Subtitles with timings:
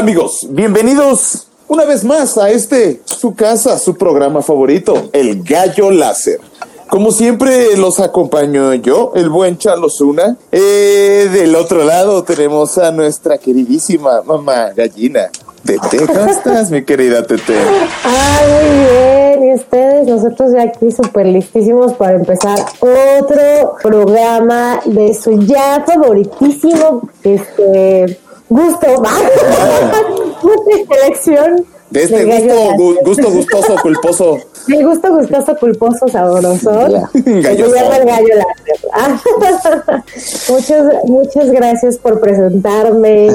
[0.00, 6.40] Amigos, bienvenidos una vez más a este, su casa, su programa favorito, El Gallo Láser.
[6.88, 10.38] Como siempre los acompaño yo, el buen Charlos Una.
[10.52, 15.28] Eh, del otro lado tenemos a nuestra queridísima mamá gallina.
[15.66, 17.54] Tete, ¿cómo estás, mi querida Tete?
[18.02, 19.50] Ay, muy bien.
[19.50, 27.02] Y ustedes, nosotros ya aquí súper listísimos para empezar otro programa de su ya favoritísimo
[27.22, 28.18] este,
[28.50, 28.86] gusto.
[30.42, 31.66] Gusto selección.
[31.90, 34.38] De este gusto, gu- gusto gustoso, culposo.
[34.68, 36.70] El gusto gustoso, culposo, sabroso.
[37.24, 37.66] que Gallo.
[38.92, 39.20] Ah,
[40.48, 43.30] muchas, muchas gracias por presentarme.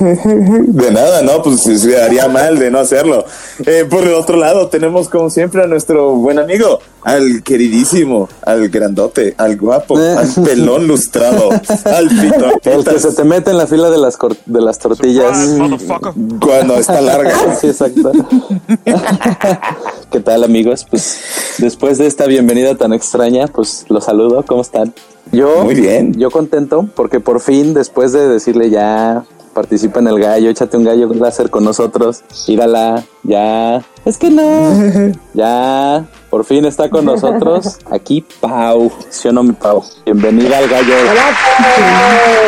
[0.00, 3.24] De nada, no, pues se haría mal de no hacerlo.
[3.64, 8.68] Eh, por el otro lado, tenemos como siempre a nuestro buen amigo, al queridísimo, al
[8.68, 11.50] grandote, al guapo, al pelón lustrado,
[11.84, 12.10] al
[12.64, 15.38] El que se te mete en la fila de las, cor- de las tortillas.
[16.40, 17.35] cuando está larga.
[17.60, 18.12] Sí, exacto.
[20.10, 20.86] ¿Qué tal, amigos?
[20.88, 21.20] Pues
[21.58, 24.44] después de esta bienvenida tan extraña, pues los saludo.
[24.46, 24.94] ¿Cómo están?
[25.32, 26.14] Yo, Muy bien.
[26.14, 30.84] Yo contento porque por fin, después de decirle ya, participa en el gallo, échate un
[30.84, 33.84] gallo láser con nosotros, írala, ya.
[34.04, 35.12] Es que no.
[35.34, 38.90] Ya, por fin está con nosotros aquí Pau.
[39.10, 39.82] ¿Sí o no, mi Pau?
[40.04, 40.94] Bienvenida al gallo.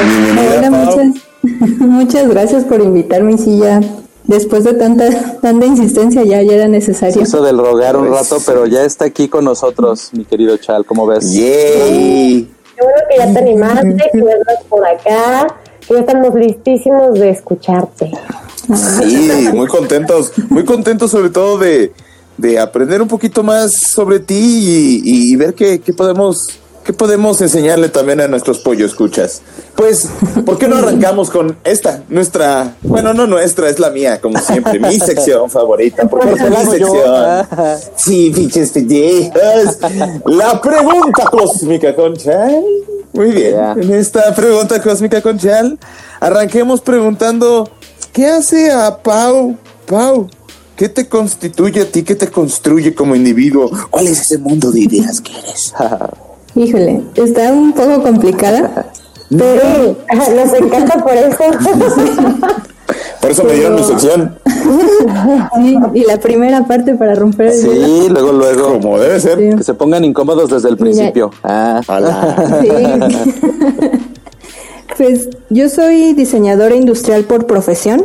[0.03, 0.84] Bienvenida, Hola, Pau.
[0.84, 1.22] muchas,
[1.81, 3.36] muchas gracias por invitarme.
[3.36, 3.81] Sí, ya
[4.29, 7.21] después de tanta, tanta insistencia, ya, ya era necesario.
[7.23, 10.84] Hizo del rogar un Pues, rato, pero ya está aquí con nosotros, mi querido Chal.
[10.87, 11.33] ¿Cómo ves?
[11.33, 12.49] Yay.
[12.77, 15.56] Qué bueno que ya te animaste, que andas por acá,
[15.87, 18.12] que ya estamos listísimos de escucharte.
[19.03, 21.93] Sí, muy contentos, muy contentos sobre todo de,
[22.37, 26.50] de aprender un poquito más sobre ti y, y ver qué, qué podemos
[26.88, 29.43] qué podemos enseñarle también a nuestros pollo escuchas.
[29.76, 30.09] Pues,
[30.47, 34.81] ¿por qué no arrancamos con esta, nuestra, bueno, no nuestra, es la mía, como siempre,
[34.81, 37.47] mi sección favorita, porque es mi sección.
[37.94, 39.78] Sí, pinches pillejas.
[40.25, 42.65] La pregunta cósmica con Chal.
[43.12, 43.54] Muy bien.
[43.77, 45.78] En esta pregunta cósmica con Chal,
[46.21, 47.69] arranquemos preguntando:
[48.15, 49.59] ¿qué hace a Pau?
[49.84, 50.27] Pau,
[50.75, 52.03] ¿qué te constituye a ti?
[52.03, 53.71] ¿Qué te construye como individuo?
[53.91, 55.75] ¿Cuál es ese mundo de ideas que eres?
[56.59, 58.87] Híjole, está un poco complicada,
[59.31, 61.45] pero Sí, nos encanta por eso.
[63.21, 64.39] Por eso me dieron mi sección,
[65.57, 67.87] sí, y la primera parte para romper el hielo.
[67.87, 68.73] Sí, luego, luego.
[68.81, 69.39] como debe ser.
[69.39, 69.57] Sí.
[69.59, 71.31] Que se pongan incómodos desde el principio.
[71.43, 72.61] Ah, Ala.
[72.63, 72.69] Sí.
[74.97, 78.05] Pues yo soy diseñadora industrial por profesión,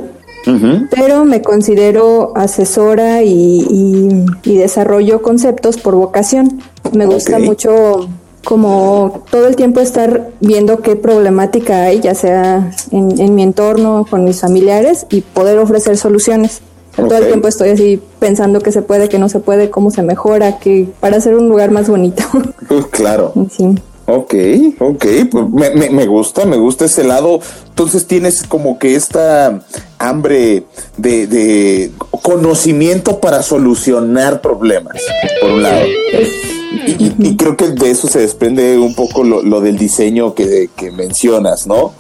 [0.92, 6.62] pero me considero asesora y, y- y desarrollo conceptos por vocación.
[6.92, 8.08] Me gusta mucho
[8.44, 14.06] como todo el tiempo estar viendo qué problemática hay, ya sea en, en mi entorno,
[14.10, 16.62] con mis familiares, y poder ofrecer soluciones.
[16.96, 20.04] Todo el tiempo estoy así pensando qué se puede, qué no se puede, cómo se
[20.04, 22.24] mejora, que para hacer un lugar más bonito.
[22.70, 23.34] Uh, claro.
[23.52, 23.76] sí.
[24.06, 24.36] Ok,
[24.80, 27.40] ok, pues me, me, me gusta, me gusta ese lado.
[27.70, 29.62] Entonces tienes como que esta
[29.98, 30.66] hambre
[30.98, 34.98] de, de conocimiento para solucionar problemas,
[35.42, 35.86] por un lado.
[35.88, 40.34] Y, y- y creo que de eso se desprende un poco lo, lo del diseño
[40.34, 41.94] que, que mencionas, ¿no?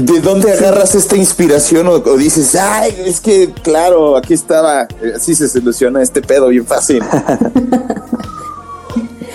[0.00, 5.12] ¿De dónde agarras esta inspiración o, o dices, ay, es que claro, aquí estaba, eh,
[5.16, 7.02] así se soluciona este pedo bien fácil?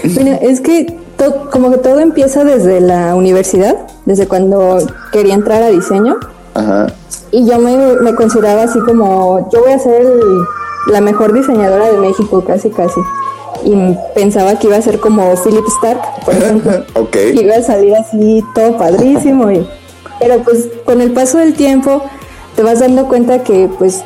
[0.04, 3.76] Mira, es que to- como que todo empieza desde la universidad,
[4.06, 4.80] desde cuando
[5.12, 6.18] quería entrar a diseño.
[6.54, 6.88] Ajá.
[7.32, 10.42] Y yo me, me consideraba así como, yo voy a ser el-
[10.92, 13.00] la mejor diseñadora de México, casi, casi.
[13.64, 13.76] Y
[14.16, 16.84] pensaba que iba a ser como Philip Stark, por ejemplo.
[17.42, 19.52] Iba a salir así todo padrísimo.
[19.52, 19.68] Y,
[20.20, 22.02] pero pues con el paso del tiempo
[22.56, 24.04] te vas dando cuenta que pues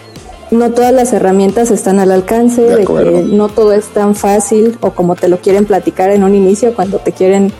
[0.51, 4.91] no todas las herramientas están al alcance, De que no todo es tan fácil o
[4.91, 7.51] como te lo quieren platicar en un inicio cuando te quieren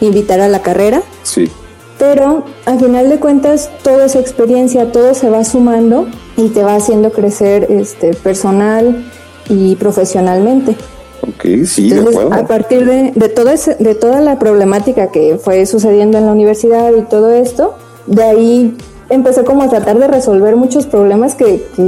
[0.00, 1.02] invitar a la carrera.
[1.22, 1.50] Sí.
[1.98, 6.74] Pero al final de cuentas, toda esa experiencia, todo se va sumando y te va
[6.74, 9.04] haciendo crecer este, personal
[9.48, 10.74] y profesionalmente.
[11.22, 12.32] Ok, sí, de acuerdo.
[12.34, 16.32] a partir de, de, todo ese- de toda la problemática que fue sucediendo en la
[16.32, 17.74] universidad y todo esto,
[18.06, 18.76] de ahí
[19.08, 21.82] empecé como a tratar de resolver muchos problemas que, que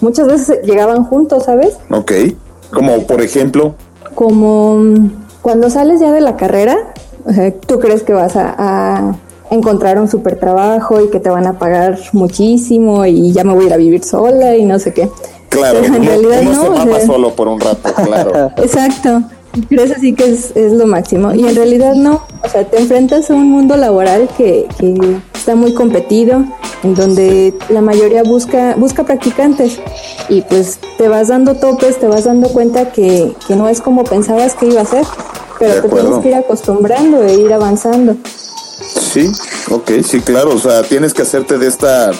[0.00, 1.76] muchas veces llegaban juntos, ¿sabes?
[1.90, 2.12] Ok.
[2.72, 3.74] Como por ejemplo,
[4.14, 5.10] Como mm,
[5.42, 6.94] cuando sales ya de la carrera,
[7.66, 9.16] tú crees que vas a, a
[9.50, 13.64] encontrar un super trabajo y que te van a pagar muchísimo y ya me voy
[13.64, 15.10] a ir a vivir sola y no sé qué.
[15.52, 18.50] Claro, Pero en realidad uno no, se o sea- solo por un rato, claro.
[18.56, 19.22] Exacto.
[19.68, 21.34] Crees así que es, es lo máximo.
[21.34, 22.22] Y en realidad no.
[22.42, 24.94] O sea, te enfrentas a un mundo laboral que, que
[25.34, 26.42] está muy competido,
[26.82, 29.78] en donde la mayoría busca, busca practicantes.
[30.30, 34.04] Y pues te vas dando topes, te vas dando cuenta que, que no es como
[34.04, 35.04] pensabas que iba a ser.
[35.58, 38.16] Pero te tienes que ir acostumbrando e ir avanzando.
[39.12, 39.30] Sí,
[39.70, 40.54] ok, sí, claro.
[40.54, 42.12] O sea, tienes que hacerte de esta.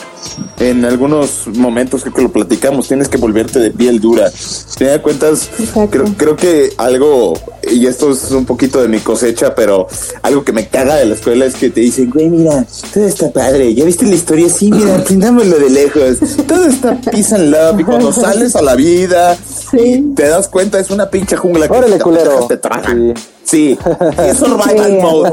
[0.59, 4.31] En algunos momentos creo que lo platicamos, tienes que volverte de piel dura.
[4.77, 5.49] Te das cuentas,
[5.91, 7.33] creo, creo que algo,
[7.69, 9.87] y esto es un poquito de mi cosecha, pero
[10.21, 13.31] algo que me caga de la escuela es que te dicen, güey, mira, todo está
[13.33, 16.17] padre, ya viste la historia, sí, mira, aprendámoslo de lejos,
[16.47, 19.35] todo está peace and love, y cuando sales a la vida,
[19.71, 20.13] Sí.
[20.15, 22.45] te das cuenta, es una pinche jungla que Órale, te- culero.
[22.47, 23.13] te tragan.
[23.15, 23.21] Sí.
[23.43, 23.77] Sí,
[24.25, 24.97] es survival Sí.
[25.01, 25.31] mode.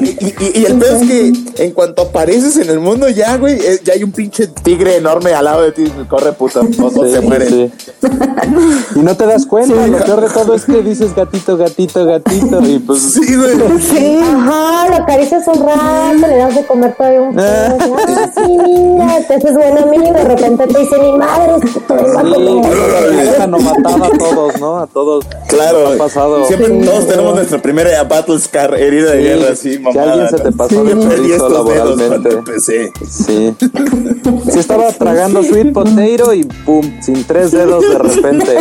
[0.00, 3.54] Y, y- y el peor es que en cuanto apareces en el mundo ya, güey,
[3.54, 5.84] eh, ya hay un pinche tigre enorme al lado de ti.
[6.08, 7.48] Corre, puta, o se muere.
[7.48, 7.70] sí.
[8.96, 12.60] Y no te das cuenta, lo peor de todo es que dices gatito, gatito, gatito,
[12.62, 13.56] y pues Sí, güey.
[13.80, 14.20] Sí.
[14.22, 17.48] Ajá, lo acaricias un rato, le das de comer todavía un poco.
[17.48, 21.54] Ah, sí, te haces buen amigo y de repente te dice, ni madre,
[21.88, 23.28] te voy a sí, comer".
[23.28, 24.78] esa no mataba a todos, ¿no?
[24.78, 25.24] A todos.
[25.48, 26.44] Claro, Ha pasado.
[26.46, 26.86] siempre Sí.
[26.86, 30.12] todos tenemos nuestra primera battle scar, herida de Sí, guerra, así, si mamada.
[30.12, 30.94] alguien se te pasó Yo de
[31.38, 32.28] cuando laboralmente.
[32.30, 32.92] empecé.
[33.08, 33.54] Sí.
[34.50, 38.56] Sí estaba tragando sweet potato y pum, sin tres dedos de repente.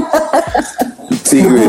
[1.24, 1.64] Sí, güey.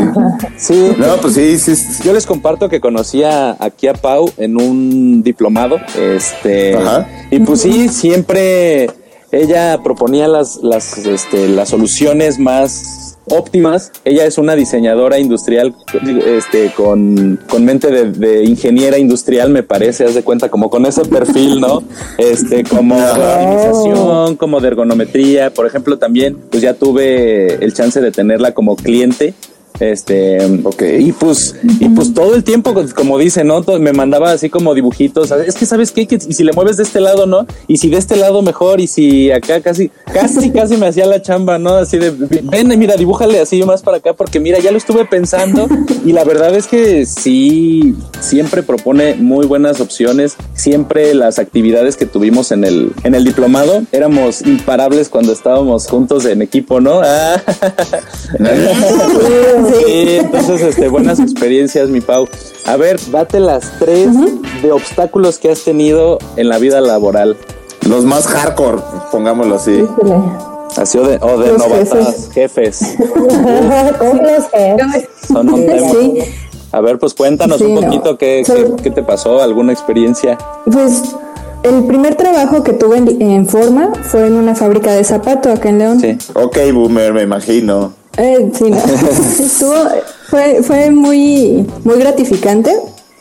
[0.56, 0.92] Sí.
[0.96, 1.76] No, pues sí, sí.
[1.76, 2.02] sí.
[2.04, 5.76] Yo les comparto que conocí a, aquí a Pau en un diplomado.
[5.98, 6.76] Este.
[6.76, 7.06] Ajá.
[7.30, 8.90] Y pues sí, siempre
[9.30, 13.92] ella proponía las, las, este, las soluciones más óptimas.
[14.04, 15.74] Ella es una diseñadora industrial
[16.26, 20.86] este, con, con mente de, de ingeniera industrial, me parece, haz de cuenta, como con
[20.86, 21.82] ese perfil, ¿no?
[22.18, 25.52] Este, como de optimización, como de ergonometría.
[25.52, 29.34] Por ejemplo, también, pues ya tuve el chance de tenerla como cliente.
[29.80, 30.82] Este, Ok.
[31.00, 33.62] y pues, y pues todo el tiempo, como dice, ¿no?
[33.78, 35.30] Me mandaba así como dibujitos.
[35.30, 36.06] Es que, ¿sabes qué?
[36.06, 37.46] Que si le mueves de este lado, ¿no?
[37.66, 41.22] Y si de este lado mejor, y si acá casi, casi, casi me hacía la
[41.22, 41.74] chamba, ¿no?
[41.74, 45.68] Así de, ven, mira, dibújale así más para acá, porque mira, ya lo estuve pensando.
[46.04, 50.36] Y la verdad es que sí, siempre propone muy buenas opciones.
[50.54, 56.24] Siempre las actividades que tuvimos en el, en el diplomado éramos imparables cuando estábamos juntos
[56.26, 57.00] en equipo, ¿no?
[57.02, 57.40] Ah.
[59.86, 62.28] Sí, entonces, este, buenas experiencias, mi Pau.
[62.66, 64.08] A ver, date las tres
[64.62, 67.36] de obstáculos que has tenido en la vida laboral.
[67.88, 68.78] Los más hardcore,
[69.10, 69.72] pongámoslo así.
[69.82, 70.14] Híjole.
[70.76, 72.94] Así o de, o de Los novatas, jefes.
[73.98, 75.08] ¿Cómo los jefes?
[75.28, 75.88] Son un tema.
[75.90, 76.18] Sí,
[76.72, 77.80] A ver, pues cuéntanos Sí, un no.
[77.82, 78.42] poquito qué,
[78.82, 80.38] qué te pasó, alguna experiencia.
[80.64, 81.02] pues
[81.62, 85.68] el primer trabajo que tuve en, en forma fue en una fábrica de zapato acá
[85.68, 86.00] en León.
[86.00, 86.16] Sí.
[86.34, 87.92] Ok, boomer, me imagino.
[88.18, 88.76] Eh, sí, no.
[89.44, 89.74] Estuvo,
[90.28, 92.74] fue, fue muy, muy gratificante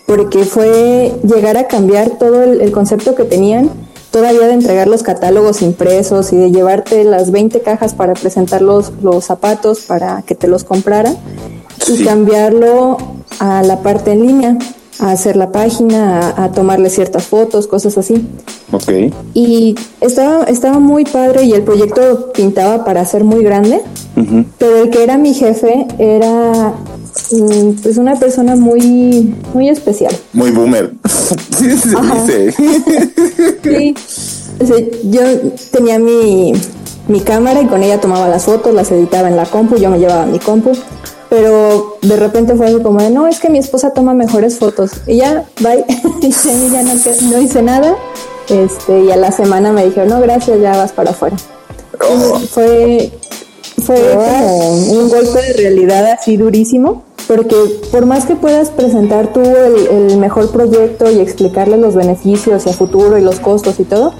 [0.05, 3.69] porque fue llegar a cambiar todo el, el concepto que tenían,
[4.11, 8.92] todavía de entregar los catálogos impresos y de llevarte las 20 cajas para presentar los,
[9.01, 11.16] los zapatos para que te los compraran
[11.87, 12.04] y Sí.
[12.04, 12.97] cambiarlo
[13.39, 14.57] a la parte en línea,
[14.99, 18.27] a hacer la página, a, a tomarle ciertas fotos, cosas así.
[18.71, 19.13] Ok.
[19.33, 23.81] Y estaba, estaba muy padre y el proyecto pintaba para ser muy grande,
[24.57, 26.73] pero el que era mi jefe era
[27.31, 30.16] mm, pues una persona muy, muy especial.
[30.33, 30.94] Muy boomer.
[31.57, 31.90] sí, sí,
[33.63, 33.95] sí.
[34.63, 34.92] Sí.
[35.06, 35.21] Yo
[35.71, 36.54] tenía mi,
[37.07, 39.99] mi cámara y con ella tomaba las fotos, las editaba en la compu, yo me
[39.99, 40.71] llevaba mi compu.
[41.30, 44.92] Pero de repente fue así como de, no, es que mi esposa toma mejores fotos.
[45.07, 45.85] Y ya, bye.
[46.21, 46.94] y ya no,
[47.31, 47.95] no hice nada.
[48.50, 51.38] Este, y a la semana me dijeron, no, gracias, ya vas para afuera.
[52.00, 53.12] Oh, Fue,
[53.83, 57.56] fue como un golpe de realidad así durísimo, porque
[57.92, 62.69] por más que puedas presentar tú el, el mejor proyecto y explicarle los beneficios y
[62.69, 64.14] a futuro y los costos y todo,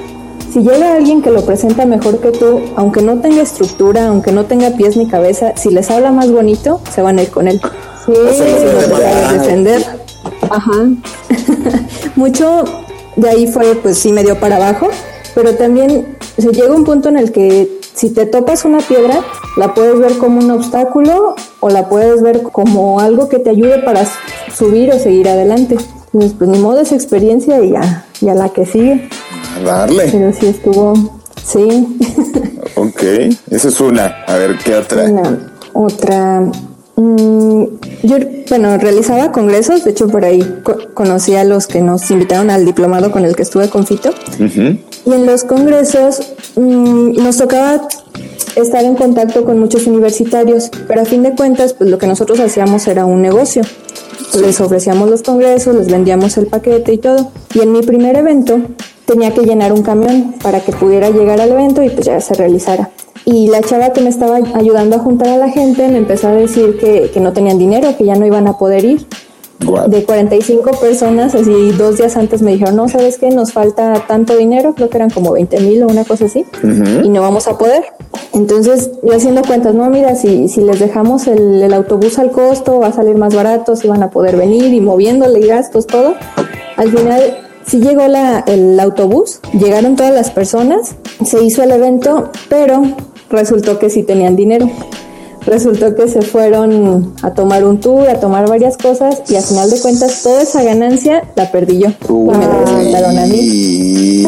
[0.52, 4.46] si llega alguien que lo presenta mejor que tú, aunque no tenga estructura, aunque no
[4.46, 7.62] tenga pies ni cabeza, si les habla más bonito, se van a ir con él.
[8.06, 9.82] Sí, no te sabes defender.
[10.50, 10.90] Ajá.
[12.18, 12.66] Mucho
[13.16, 14.90] de ahí fue, pues sí me dio para abajo,
[15.36, 19.22] pero también se llega un punto en el que si te topas una piedra,
[19.58, 23.80] la puedes ver como un obstáculo o la puedes ver como algo que te ayude
[23.80, 24.06] para
[24.56, 25.78] subir o seguir adelante.
[26.14, 29.10] Entonces, pues ni modo esa experiencia y ya, ya la que sigue.
[29.56, 30.10] a darle.
[30.12, 30.94] Pero sí estuvo,
[31.46, 31.98] sí.
[32.76, 33.04] Ok,
[33.50, 34.24] esa es una.
[34.28, 35.04] A ver, ¿qué otra?
[35.06, 36.52] Una, otra.
[37.06, 37.64] Mm,
[38.04, 38.18] yo,
[38.50, 42.64] bueno, realizaba congresos, de hecho por ahí co- conocí a los que nos invitaron al
[42.64, 44.12] diplomado con el que estuve con Fito.
[45.06, 46.22] Y en los congresos
[46.56, 47.88] mm, nos tocaba
[48.56, 52.40] estar en contacto con muchos universitarios, pero a fin de cuentas, pues lo que nosotros
[52.40, 53.64] hacíamos era un negocio.
[54.40, 57.32] Les ofrecíamos los congresos, les vendíamos el paquete y todo.
[57.56, 58.60] Y en mi primer evento
[59.06, 62.36] tenía que llenar un camión para que pudiera llegar al evento y pues ya se
[62.36, 62.92] realizara.
[63.26, 66.32] Y la chava que me estaba ayudando a juntar a la gente me empezó a
[66.32, 69.08] decir que, que no tenían dinero, que ya no iban a poder ir.
[69.64, 69.88] Guau.
[69.88, 73.30] De 45 personas, así dos días antes me dijeron, no, ¿sabes qué?
[73.30, 77.10] Nos falta tanto dinero, creo que eran como 20 mil o una cosa así, y
[77.10, 77.84] no vamos a poder.
[78.34, 82.80] Entonces, yo haciendo cuentas, no, mira, si, si les dejamos el, el autobús al costo,
[82.80, 86.16] va a salir más barato, si van a poder venir y moviéndole gastos, todo.
[86.78, 92.32] Al final, sí llegó la, el autobús, llegaron todas las personas, se hizo el evento,
[92.50, 92.82] pero
[93.32, 94.70] resultó que sí tenían dinero.
[95.46, 99.72] Resultó que se fueron a tomar un tour, a tomar varias cosas y al final
[99.72, 101.88] de cuentas toda esa ganancia la perdí yo.
[102.08, 104.24] Y me la descontaron a mí.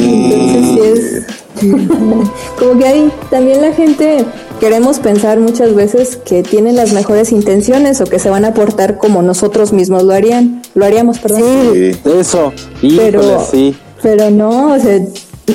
[0.00, 1.26] Entonces sí es
[2.58, 4.24] como que ahí también la gente
[4.60, 8.98] queremos pensar muchas veces que tienen las mejores intenciones o que se van a portar
[8.98, 11.42] como nosotros mismos lo harían, lo haríamos, perdón.
[11.72, 11.92] Sí.
[12.04, 13.76] Eso, híjole, Pero, sí.
[14.02, 15.00] pero no, o sea,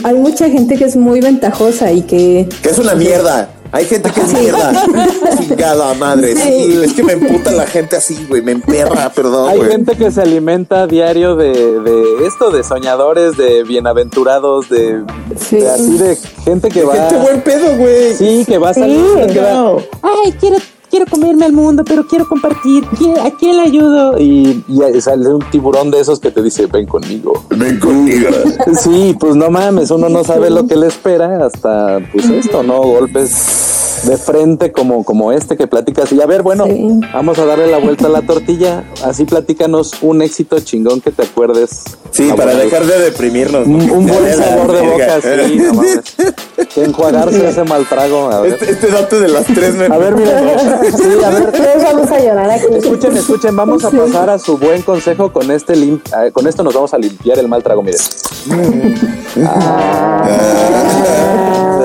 [0.04, 3.50] hay mucha gente que es muy ventajosa y que Que es una mierda.
[3.74, 4.74] Hay gente que es mierda.
[5.38, 6.36] Chingada madre.
[6.36, 8.42] Sí, es que me emputa la gente así, güey.
[8.42, 9.72] Me emperra, perdón, Hay güey.
[9.72, 15.04] gente que se alimenta a diario de, de esto, de soñadores, de bienaventurados, de,
[15.40, 15.56] Sí.
[15.58, 16.96] de así de gente que va.
[16.96, 18.14] Gente buen pedo, güey.
[18.14, 19.06] Sí, que va a salir.
[19.28, 19.78] Sí, que va- no.
[20.02, 20.58] Ay, quiero,
[20.92, 22.84] quiero comerme al mundo, pero quiero compartir.
[22.98, 24.20] ¿Quién- ¿A quién le ayudo?
[24.20, 27.44] Y, y sale un tiburón de esos que te dice, ven conmigo.
[27.50, 28.30] Ven conmigo.
[28.80, 32.82] Sí, pues no mames, uno no sabe lo que le espera hasta pues esto, ¿no?
[32.82, 36.12] Golpes de frente como, como este que platicas.
[36.12, 37.00] Y a ver, bueno, Sí.
[37.14, 38.84] vamos a darle la vuelta a la tortilla.
[39.04, 41.84] Así platícanos un éxito chingón que te acuerdes.
[42.12, 43.68] Sí, Ah, para bueno, dejar de deprimirnos.
[43.68, 46.02] Un, un buen sabor de boca, sí, no mames.
[46.76, 48.30] Enjuagarse ese mal trago.
[48.32, 50.81] A ver, Este, este dato de las tres me a ver, mira.
[50.82, 51.52] Sí, a ver.
[51.84, 52.66] Vamos a llorar aquí.
[52.74, 56.64] Escuchen, escuchen, vamos a pasar a su buen consejo con este lim- ah, con esto
[56.64, 58.00] nos vamos a limpiar el mal trago, miren.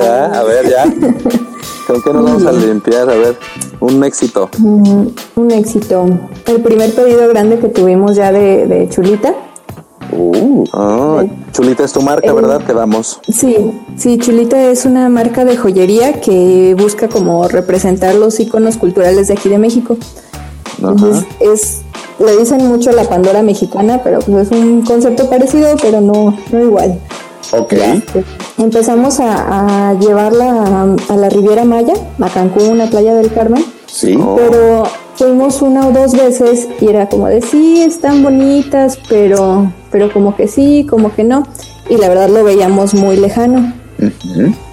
[0.03, 0.85] Ya, a ver, ya.
[1.87, 3.09] ¿Con qué nos vamos a limpiar?
[3.09, 3.37] A ver,
[3.81, 4.51] un éxito.
[4.61, 6.07] un éxito.
[6.47, 9.35] El primer pedido grande que tuvimos ya de, de Chulita.
[10.73, 12.63] Ah, Chulita es tu marca, ¿verdad?
[12.65, 13.21] Quedamos.
[13.29, 13.57] Sí,
[13.97, 19.35] sí, Chulita es una marca de joyería que busca como representar los iconos culturales de
[19.35, 19.97] aquí de México.
[20.79, 21.83] Entonces es,
[22.19, 26.61] le dicen mucho la Pandora mexicana, pero pues es un concepto parecido, pero no, no
[26.61, 26.99] igual.
[27.53, 27.75] Ok.
[28.59, 33.65] Empezamos a, a llevarla a, a la Riviera Maya, a Cancún, a Playa del Carmen.
[33.87, 34.19] Sí.
[34.37, 40.13] Pero fuimos una o dos veces y era como de sí, están bonitas, pero, pero
[40.13, 41.43] como que sí, como que no.
[41.89, 43.73] Y la verdad lo veíamos muy lejano.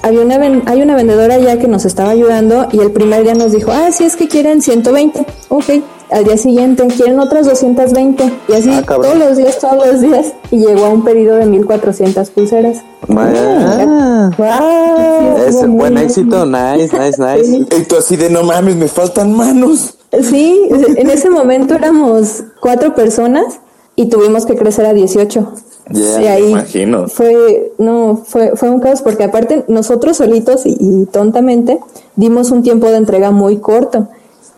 [0.01, 3.33] Había una ven- hay una vendedora ya que nos estaba ayudando y el primer día
[3.35, 5.25] nos dijo, ah, sí es que quieren 120.
[5.47, 5.63] Ok.
[6.11, 8.29] Al día siguiente quieren otras 220.
[8.49, 10.33] Y así Ah, todos los días, todos los días.
[10.51, 12.79] Y llegó a un pedido de 1400 pulseras.
[13.07, 15.37] Ah, Wow.
[15.47, 17.65] es buen éxito, nice, nice, nice.
[17.79, 19.97] Y tú así de no mames, me faltan manos.
[20.21, 23.45] Sí, en ese momento éramos cuatro personas
[23.95, 25.53] y tuvimos que crecer a 18.
[25.91, 27.07] Yeah, y ahí imagino.
[27.09, 31.79] fue, no, fue, fue un caos porque aparte nosotros solitos y, y tontamente
[32.15, 34.07] dimos un tiempo de entrega muy corto.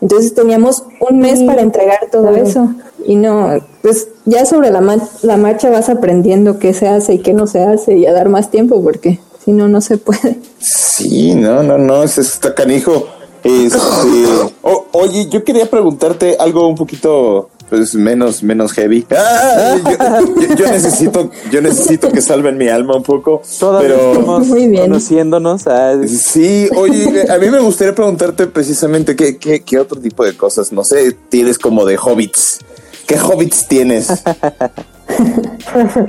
[0.00, 2.68] Entonces teníamos un mes para entregar todo eso.
[3.06, 3.50] Y no,
[3.82, 7.46] pues ya sobre la, ma- la marcha vas aprendiendo qué se hace y qué no
[7.46, 10.38] se hace y a dar más tiempo porque si no, no se puede.
[10.60, 13.06] Sí, no, no, no, ese está canijo.
[13.42, 13.78] Este,
[14.62, 19.06] o- oye, yo quería preguntarte algo un poquito pues menos menos heavy.
[19.16, 24.12] Ah, yo, yo- yo necesito yo necesito que salven mi alma un poco, Todavía pero
[24.12, 24.82] estamos Muy bien.
[24.82, 25.64] conociéndonos.
[26.08, 30.72] sí, oye, a mí me gustaría preguntarte precisamente qué, qué, qué otro tipo de cosas,
[30.72, 32.60] no sé, tienes como de hobbits.
[33.06, 34.08] ¿Qué hobbits tienes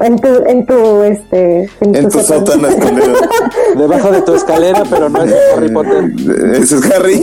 [0.01, 3.13] en tu, en tu, este, en tu sótano escondido?
[3.77, 6.11] debajo de tu escalera, pero no es Harry Potter.
[6.59, 7.21] Eso es Harry.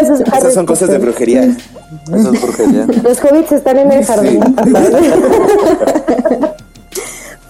[0.00, 1.56] Eso es Esas son cosas de brujería.
[2.12, 2.86] Eso es brujería.
[3.02, 4.40] Los hobbits están en el jardín.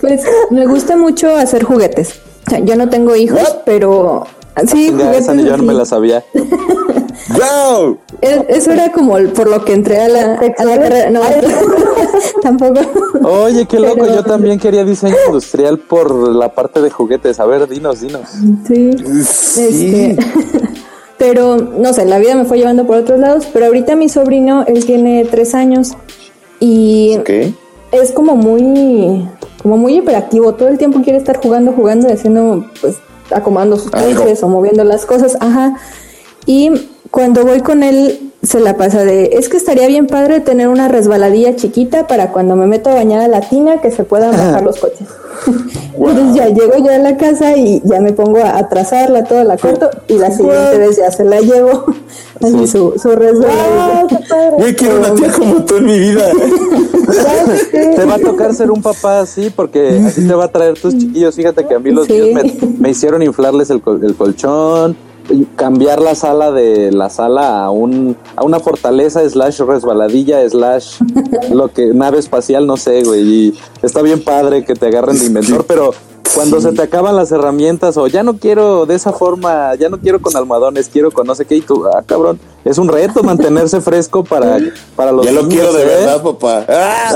[0.00, 2.20] Pues me gusta mucho hacer juguetes.
[2.46, 3.56] O sea, yo no tengo hijos, What?
[3.66, 4.24] pero
[4.70, 6.22] sí, Ya, juguetes esa ni yo no me la sabía.
[7.30, 7.98] ¡Wow!
[8.20, 11.10] Es- Eso era como el- por lo que entré a la, a la carrera.
[11.10, 11.20] No,
[12.42, 12.80] tampoco.
[13.24, 17.40] Oye, qué loco, Pero- yo también quería diseño industrial por la parte de juguetes.
[17.40, 18.22] A ver, dinos, dinos.
[18.68, 18.90] Sí.
[19.24, 20.16] Sí.
[20.16, 20.16] Este,
[21.28, 23.46] Pero no sé, la vida me fue llevando por otros lados.
[23.52, 25.92] Pero ahorita mi sobrino, él tiene tres años
[26.58, 27.18] y
[27.92, 29.28] es como muy,
[29.62, 30.54] como muy hiperactivo.
[30.54, 32.96] Todo el tiempo quiere estar jugando, jugando haciendo, pues,
[33.30, 35.36] acomodando sus pies o moviendo las cosas.
[35.40, 35.76] Ajá.
[36.46, 36.70] Y
[37.10, 40.86] cuando voy con él, se la pasa de, es que estaría bien padre tener una
[40.88, 44.62] resbaladilla chiquita para cuando me meto a bañar a la tina que se puedan bajar
[44.62, 45.08] los coches.
[45.96, 49.56] Entonces ya llego yo a la casa y ya me pongo a, trazarla, toda la
[49.56, 51.84] corto y la siguiente vez ya se la llevo.
[52.40, 53.98] Así su, su resbaladilla.
[54.00, 54.50] ¡Wow, qué padre!
[54.58, 56.30] Güey, quiero una tía como tú en mi vida.
[57.72, 60.96] Te va a tocar ser un papá así porque así te va a traer tus
[60.96, 61.34] chiquillos.
[61.34, 62.12] Fíjate que a mí los Sí.
[62.12, 64.96] míos me, me hicieron inflarles el, col- el colchón,
[65.56, 71.00] cambiar la sala de la sala a un a una fortaleza slash resbaladilla slash
[71.50, 75.26] lo que nave espacial no sé güey y está bien padre que te agarren de
[75.26, 75.92] inventor pero
[76.34, 79.98] cuando se te acaban las herramientas o ya no quiero de esa forma ya no
[79.98, 83.22] quiero con almohadones quiero con no sé qué y tú ah cabrón es un reto
[83.22, 84.58] mantenerse fresco para
[84.96, 85.86] para los Ya lo quiero de ¿eh?
[85.86, 86.64] verdad, papá.
[86.68, 87.10] ¡Ah!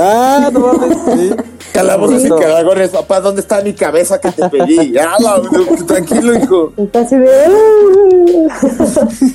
[0.45, 1.35] ah no mames sí.
[1.73, 2.35] Calabozos y No.
[2.35, 4.95] caragones, papá, ¿dónde está mi cabeza que te pedí?
[4.95, 5.41] Ah, la-
[5.87, 6.71] tranquilo, hijo.
[6.77, 7.27] Está así de...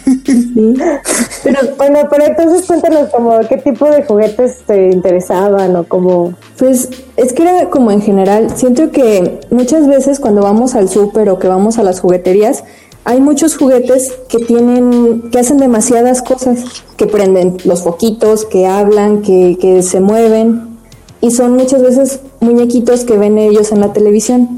[1.45, 6.35] Pero bueno, pero entonces cuéntanos como qué tipo de juguetes te interesaban o como...
[6.57, 11.29] Pues es que era como en general, siento que muchas veces cuando vamos al súper
[11.31, 12.65] o que vamos a las jugueterías,
[13.05, 16.65] hay muchos juguetes que tienen, que hacen demasiadas cosas,
[16.97, 20.77] que prenden los foquitos, que hablan, que, que se mueven,
[21.21, 24.58] y son muchas veces muñequitos que ven ellos en la televisión.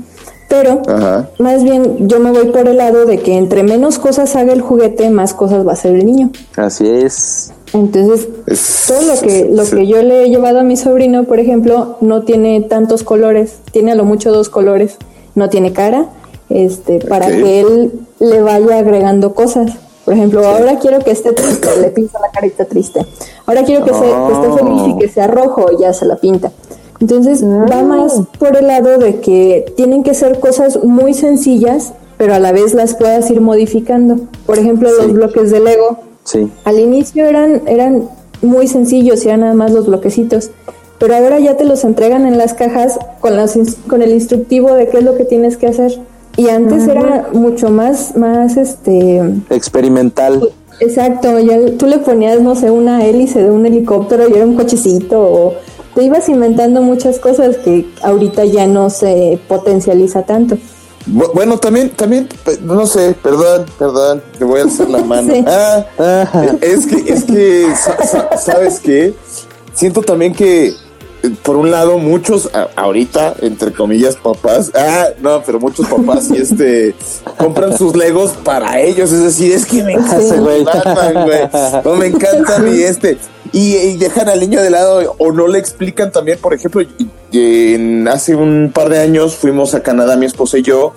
[0.50, 1.30] Pero Ajá.
[1.38, 4.61] más bien yo me voy por el lado de que entre menos cosas haga el
[4.61, 6.30] juguete, más cosas va a hacer el niño.
[6.57, 9.76] así es Entonces, Es- todo lo que, lo sí.
[9.76, 13.92] que yo le he llevado a mi sobrino, por ejemplo, no tiene tantos colores, tiene
[13.92, 14.97] a lo mucho dos colores,
[15.37, 16.07] no tiene cara,
[16.49, 19.71] este, para que él le vaya agregando cosas.
[20.04, 23.06] Por ejemplo, ahora quiero que esté triste, le pinta la carita triste.
[23.47, 26.50] Ahora quiero que, se- que esté feliz y que sea rojo, ya se la pinta.
[27.00, 32.34] Entonces, va más por el lado de que tienen que ser cosas muy sencillas, pero
[32.34, 34.19] a la vez las puedas ir modificando.
[34.45, 36.50] Por ejemplo, los bloques de Lego, sí.
[36.65, 38.08] Al inicio eran, eran
[38.43, 40.50] muy sencillos y eran nada más los bloquecitos,
[40.99, 43.58] pero ahora ya te los entregan en las cajas con, las,
[43.89, 45.99] con el instructivo de qué es lo que tienes que hacer.
[46.36, 50.50] Y antes era mucho más, más este, experimental.
[50.80, 54.56] Exacto, ya tú le ponías, no sé, una hélice de un helicóptero y era un
[54.56, 55.54] cochecito, o
[55.94, 60.56] te ibas inventando muchas cosas que ahorita ya no se potencializa tanto.
[61.06, 62.28] Bu- Bueno, también, también,
[62.62, 65.32] no sé, perdón, perdón, te voy a hacer la mano.
[65.32, 65.44] Sí.
[65.46, 65.84] Ah,
[66.60, 69.14] es que, es que, sa- sa- ¿sabes qué?
[69.72, 70.74] Siento también que, eh,
[71.42, 76.94] por un lado, muchos, ahorita, entre comillas, papás, ah, no, pero muchos papás y este,
[77.38, 80.64] compran sus legos para ellos, es decir, es que me encanta Sí, güey,
[81.84, 83.16] no me encanta mi este,
[83.52, 86.82] y, y dejan al niño de lado, o no le explican también, por ejemplo,
[87.32, 90.95] en, hace un par de años fuimos a Canadá, mi esposa y yo,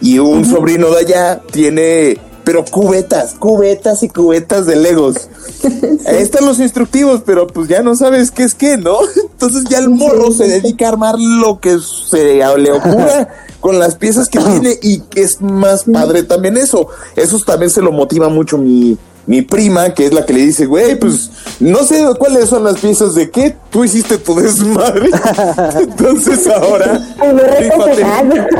[0.00, 5.28] y un sobrino de allá tiene, pero cubetas, cubetas y cubetas de Legos.
[6.06, 8.98] Ahí están los instructivos, pero pues ya no sabes qué es qué, ¿no?
[9.32, 13.28] Entonces ya el morro se dedica a armar lo que se le ocurra
[13.60, 16.88] con las piezas que tiene y que es más padre también eso.
[17.16, 18.96] Eso también se lo motiva mucho mi,
[19.28, 22.78] mi prima, que es la que le dice, güey, pues no sé cuáles son las
[22.78, 25.10] piezas de qué, tú hiciste tu desmadre.
[25.80, 26.94] Entonces ahora...
[27.20, 28.04] Rífate.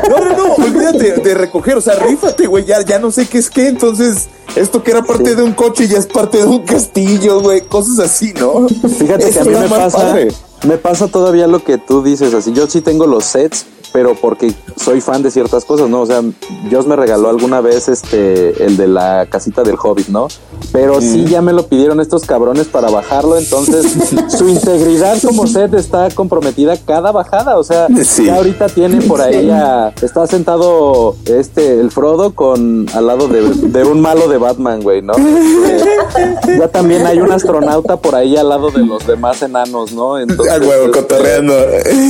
[0.09, 3.39] No, no, no, olvídate de recoger, o sea, rífate, güey, ya, ya no sé qué
[3.39, 6.63] es qué, entonces esto que era parte de un coche ya es parte de un
[6.63, 8.67] castillo, güey, cosas así, ¿no?
[8.69, 10.27] Fíjate que a mí me pasa, padre.
[10.67, 14.53] me pasa todavía lo que tú dices, así yo sí tengo los sets, pero porque
[14.75, 16.01] soy fan de ciertas cosas, ¿no?
[16.01, 16.21] O sea,
[16.69, 20.27] Dios me regaló alguna vez este el de la casita del Hobbit, ¿no?
[20.71, 23.85] Pero sí ya me lo pidieron estos cabrones para bajarlo, entonces
[24.37, 28.25] su integridad como set está comprometida cada bajada, o sea, Sí.
[28.25, 33.41] ya ahorita tiene por ahí a, está sentado este el Frodo con al lado de,
[33.41, 35.13] de un malo de Batman, güey, ¿no?
[35.17, 40.17] Eh, ya también hay un astronauta por ahí al lado de los demás enanos, ¿no?
[40.19, 41.53] Entonces, Ah, huevo, este, cotorreando.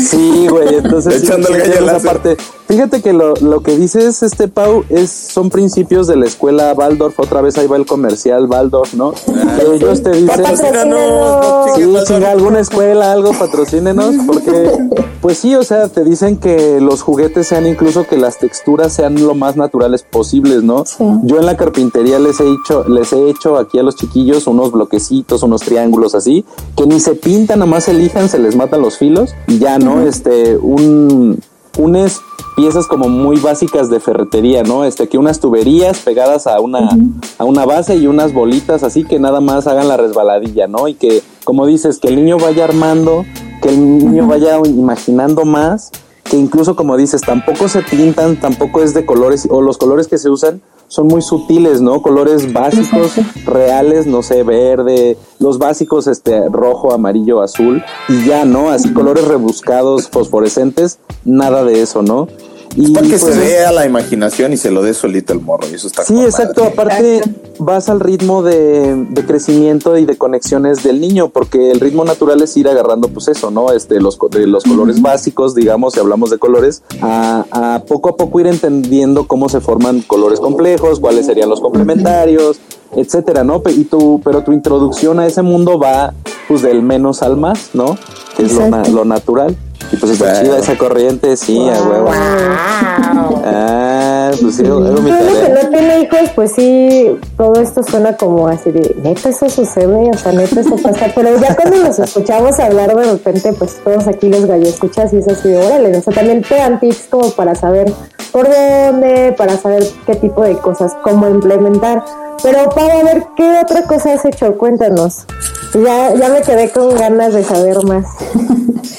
[0.08, 2.38] Sí, güey, entonces sí, Echando el esa parte.
[2.68, 7.20] Fíjate que lo, lo que dices, este Pau, es son principios de la escuela Waldorf,
[7.20, 9.12] otra vez ahí va el comercial Waldorf, ¿no?
[9.12, 14.72] Que ellos te dicen, Patrocínanos, no Sí, chinga, alguna escuela, algo, patrocínenos, porque,
[15.22, 19.16] pues sí, o sea, te dicen que los juguetes sean incluso que las texturas sean
[19.16, 20.86] lo más naturales posibles, ¿no?
[20.86, 21.04] Sí.
[21.24, 24.72] Yo en la carpintería les he hecho, les he hecho aquí a los chiquillos unos
[24.72, 26.46] bloquecitos, unos triángulos así,
[26.78, 30.02] que ni se pintan, nomás elijan, se les matan los filos y ya, ¿no?
[30.02, 31.42] Este, un,
[31.78, 32.22] unes
[32.56, 34.84] piezas como muy básicas de ferretería, ¿no?
[34.84, 36.90] Este, que unas tuberías pegadas a una,
[37.38, 40.88] a una base y unas bolitas así que nada más hagan la resbaladilla, ¿no?
[40.88, 43.26] Y que, como dices, que el niño vaya armando,
[43.62, 45.92] que el niño vaya imaginando más,
[46.30, 50.18] que incluso como dices, tampoco se pintan, tampoco es de colores, o los colores que
[50.18, 52.02] se usan son muy sutiles, ¿no?
[52.02, 53.14] Colores básicos,
[53.46, 58.70] reales, no sé, verde, los básicos, este, rojo, amarillo, azul, y ya, ¿no?
[58.70, 62.28] Así colores rebuscados, fosforescentes, nada de eso, ¿no?
[62.76, 65.68] Y para que pues, se vea la imaginación y se lo dé solito el morro,
[65.70, 66.62] y eso está Sí, exacto.
[66.62, 66.74] madre.
[66.74, 67.22] Aparte,
[67.58, 72.42] vas al ritmo de, de crecimiento y de conexiones del niño, porque el ritmo natural
[72.42, 73.72] es ir agarrando, pues eso, ¿no?
[73.72, 78.18] Este, los, de los colores básicos, digamos, si hablamos de colores, a, a poco a
[78.18, 82.60] poco ir entendiendo cómo se forman colores complejos, cuáles serían los complementarios,
[82.96, 83.62] etcétera, ¿no?
[83.76, 86.14] Y tu, pero tu introducción a ese mundo va,
[86.48, 87.98] pues, del menos al más, ¿no?
[88.38, 88.54] Que es
[88.92, 89.58] lo natural.
[89.92, 92.10] Y pues está chida esa corriente, sí, a huevo.
[92.12, 98.48] Ah, pues sí, hago mi que no tiene hijos, pues sí, todo esto suena como
[98.48, 101.08] así de, neta, eso sucede, o sea, neta, eso pasa.
[101.16, 105.18] Pero ya cuando nos escuchamos hablar de repente, pues todos aquí los gallos escuchas y
[105.18, 107.92] es así de, órale, o sea, también te dan tips como para saber
[108.32, 112.04] por dónde, para saber qué tipo de cosas, cómo implementar.
[112.44, 115.26] Pero para ver qué otra cosa has hecho, cuéntanos.
[115.74, 118.06] Ya, ya me quedé con ganas de saber más.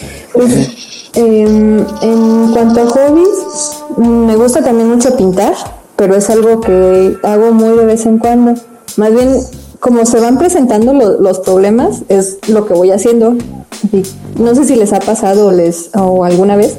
[1.14, 3.29] Em, en cuanto a hobbies,
[3.97, 5.55] mm, me gusta también mucho pintar,
[5.97, 8.55] pero es algo que hago muy de vez en cuando.
[8.97, 9.37] Más bien,
[9.81, 13.35] como se van presentando lo- los problemas, es lo que voy haciendo.
[13.93, 14.03] Y
[14.40, 16.77] no sé si les ha pasado o, les, o alguna vez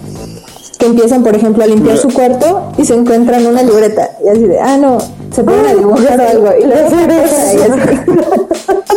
[0.79, 4.43] que empiezan, por ejemplo, a limpiar su cuarto y se encuentran una libreta y así
[4.45, 4.97] de, ah, no,
[5.31, 6.89] se ponen a dibujar o algo y luego
[7.53, 7.61] y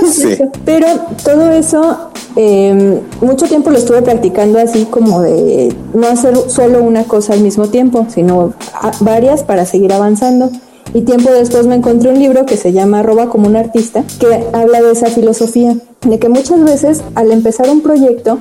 [0.04, 0.22] así.
[0.22, 0.38] Sí.
[0.64, 0.86] Pero
[1.24, 7.04] todo eso, eh, mucho tiempo lo estuve practicando así como de no hacer solo una
[7.04, 8.54] cosa al mismo tiempo, sino
[9.00, 10.50] varias para seguir avanzando.
[10.92, 14.44] Y tiempo después me encontré un libro que se llama Roba como un artista, que
[14.52, 18.38] habla de esa filosofía, de que muchas veces al empezar un proyecto,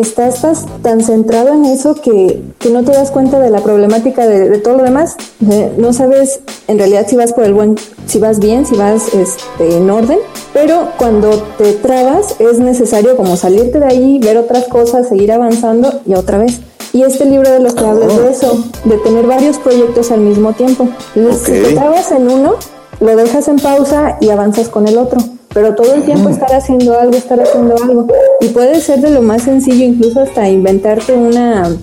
[0.00, 4.48] estás tan centrado en eso que, que no te das cuenta de la problemática de,
[4.50, 5.16] de todo lo demás.
[5.40, 7.76] De- no sabes en realidad si vas por el buen,
[8.06, 10.18] si vas bien, si vas este, en orden,
[10.52, 16.00] pero cuando te trabas es necesario como salirte de ahí, ver otras cosas, seguir avanzando
[16.06, 16.60] y otra vez.
[16.92, 20.52] Y este libro de lo que habla de eso, de tener varios proyectos al mismo
[20.52, 20.86] tiempo.
[21.16, 21.54] Entonces, Ok.
[21.56, 22.52] si te trabas en uno,
[23.00, 25.18] lo dejas en pausa y avanzas con el otro.
[25.54, 28.06] Pero todo el tiempo estar haciendo algo, estar haciendo algo.
[28.40, 31.74] Y puede ser de lo más sencillo, incluso hasta inventarte una,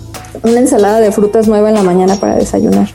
[0.44, 2.90] una ensalada de frutas nueva en la mañana para desayunar.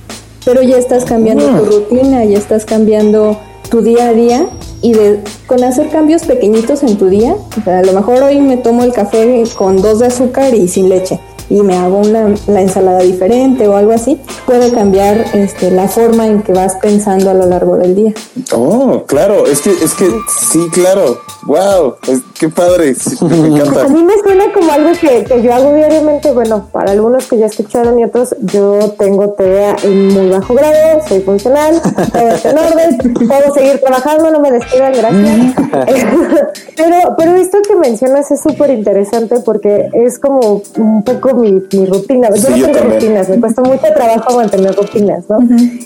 [0.45, 3.37] Pero ya estás cambiando tu rutina, ya estás cambiando
[3.69, 4.47] tu día a día
[4.81, 8.39] y de con hacer cambios pequeñitos en tu día, o sea, a lo mejor hoy
[8.39, 12.33] me tomo el café con dos de azúcar y sin leche y me hago una
[12.47, 17.29] la ensalada diferente o algo así, puede cambiar este, la forma en que vas pensando
[17.29, 18.13] a lo largo del día.
[18.55, 20.09] Oh, claro, es que, es que,
[20.51, 21.19] sí, claro.
[21.45, 23.87] Wow, es- qué padre, sí, me A encanta.
[23.87, 26.31] mí me suena como algo que, que yo hago diariamente.
[26.33, 30.99] Bueno, para algunos que ya escucharon y otros, yo tengo TEA en muy bajo grado,
[31.07, 31.81] soy funcional,
[32.11, 35.55] todo está en orden, puedo seguir trabajando, no me despidan, gracias.
[36.75, 41.85] pero, pero esto que mencionas es súper interesante porque es como un poco mi, mi
[41.85, 42.29] rutina.
[42.29, 42.99] Yo Sí, no yo tengo también.
[43.01, 45.37] rutinas, me cuesta mucho trabajo mantener rutinas, ¿no?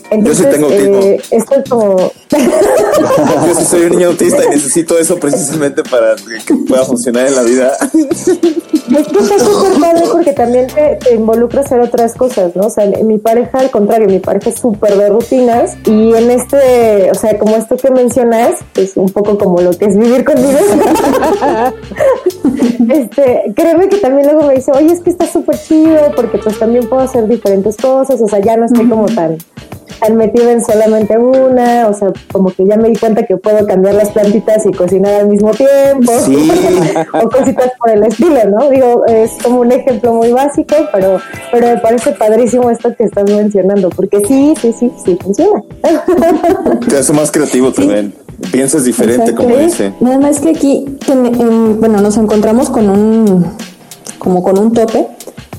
[0.10, 0.98] Entonces, tengo autismo.
[1.00, 2.12] eh, esto es como...
[3.48, 7.36] Yo sí soy un niño autista y necesito eso precisamente para que pueda funcionar en
[7.36, 7.72] la vida.
[8.02, 12.68] Es que está súper padre porque también te, te involucra hacer otras cosas, ¿no?
[12.68, 17.10] O sea, mi pareja, al contrario, mi pareja es súper de rutinas y en este,
[17.12, 20.52] o sea, como esto que mencionas, es un poco como lo que es vivir conmigo.
[22.90, 26.58] este, créeme que también luego me dice, oye, es que está súper chido porque pues
[26.60, 29.38] también puedo hacer diferentes cosas, o sea, ya no estoy como tan
[30.00, 33.68] tan metida en solamente una, o sea, como que ya me di cuenta que puedo
[33.68, 36.50] cambiar las plantitas y cocinar al mismo tiempo, Sí.
[37.14, 38.68] o cositas por el estilo, ¿no?
[38.72, 41.20] Digo, es como un ejemplo muy básico, pero,
[41.52, 45.62] pero me parece padrísimo esto que estás mencionando, porque sí, sí, sí, sí funciona.
[46.90, 48.12] Te hace más creativo también.
[48.52, 49.44] Piensas diferente, Exacto.
[49.44, 49.66] como ¿Eh?
[49.66, 49.94] dice.
[50.00, 53.46] Nada más que aquí, ten- en- bueno, nos encontramos con un,
[54.18, 55.06] como con un tope,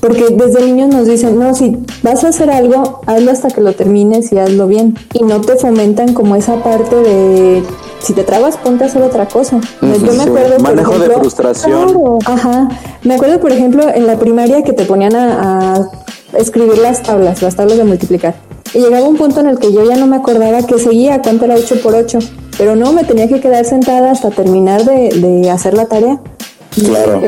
[0.03, 3.71] porque desde niños nos dicen, no, si vas a hacer algo, hazlo hasta que lo
[3.71, 4.97] termines y hazlo bien.
[5.13, 7.63] Y no te fomentan como esa parte de,
[8.01, 9.61] si te trabas, ponte a hacer otra cosa.
[9.81, 10.19] Yo me sí.
[10.19, 11.85] acuerdo, por Manejo de ejemplo, frustración.
[11.85, 12.19] Claro.
[12.25, 12.67] Ajá.
[13.03, 17.41] Me acuerdo, por ejemplo, en la primaria que te ponían a, a escribir las tablas,
[17.41, 18.35] las tablas de multiplicar.
[18.73, 21.45] Y llegaba un punto en el que yo ya no me acordaba que seguía, cuánto
[21.45, 22.19] era 8 por 8.
[22.57, 26.19] Pero no, me tenía que quedar sentada hasta terminar de, de hacer la tarea.
[26.85, 27.21] Claro.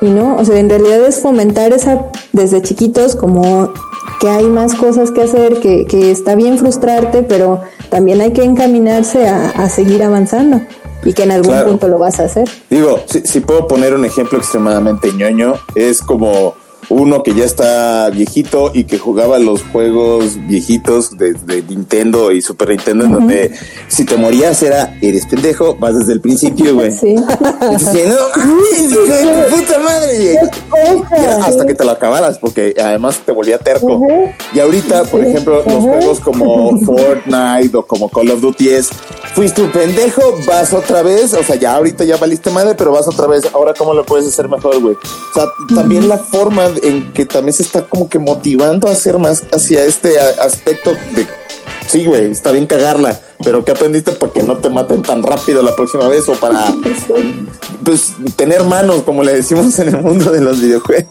[0.00, 3.72] Y no, o sea, en realidad es fomentar esa desde chiquitos como
[4.20, 8.42] que hay más cosas que hacer, que, que está bien frustrarte, pero también hay que
[8.44, 10.60] encaminarse a, a seguir avanzando
[11.04, 11.68] y que en algún Claro.
[11.68, 12.46] punto lo vas a hacer.
[12.68, 16.54] Digo, si, si puedo poner un ejemplo extremadamente ñoño, es como
[16.90, 22.42] uno que ya está viejito y que jugaba los juegos viejitos de, de Nintendo y
[22.42, 23.52] Super Nintendo, en donde
[23.88, 26.90] si te morías era, eres pendejo, vas desde el principio, güey.
[26.90, 27.14] Sí.
[27.14, 27.20] No,
[28.90, 30.38] de puta madre.
[31.42, 34.00] Hasta que te lo acabaras, porque además te volvía terco.
[34.52, 38.90] Y ahorita, por ejemplo, los juegos como Fortnite o como Call of Duty es,
[39.34, 43.06] fuiste un pendejo, vas otra vez, o sea, ya ahorita ya valiste madre, pero vas
[43.06, 44.94] otra vez, ahora cómo lo puedes hacer mejor, güey.
[44.94, 49.18] O sea, también la forma en que también se está como que motivando a hacer
[49.18, 51.26] más hacia este aspecto de,
[51.90, 55.62] sí, güey, está bien cagarla, pero ¿qué aprendiste para que no te maten tan rápido
[55.62, 56.66] la próxima vez o para,
[57.84, 61.06] pues, tener manos, como le decimos en el mundo de los videojuegos?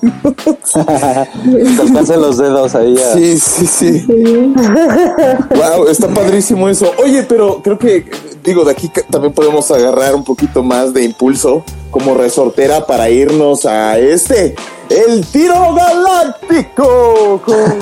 [0.76, 2.96] Alcancen los dedos ahí.
[2.98, 4.06] a- Sí, sí, sí.
[4.08, 6.92] wow, está padrísimo eso.
[7.04, 8.10] Oye, pero creo que,
[8.44, 13.66] digo, de aquí también podemos agarrar un poquito más de impulso como resortera para irnos
[13.66, 14.56] a este,
[14.90, 17.42] el tiro galáctico.
[17.44, 17.80] con-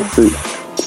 [0.14, 0.32] Sí.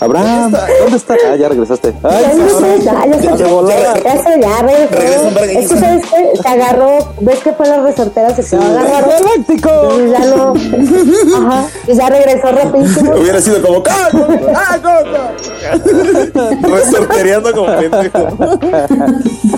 [0.04, 1.16] Abraham, ¿dónde está?
[1.32, 1.94] Ah, ya regresaste.
[2.04, 5.60] Ay, Ya, no sé, Abraham, ya, ya ya ya regresó.
[5.60, 9.08] Es que sabes que se agarró, ves que fue la resortera, se quedó agarrado.
[9.08, 9.70] ¡Galáctico!
[9.70, 10.54] Entonces ya no,
[11.48, 13.16] ajá, y ya regresó rapidísimo.
[13.16, 14.28] Hubiera sido como ¡Cago!
[14.56, 16.70] ¡Ah, no!
[16.70, 18.28] Resortereando como pendejo.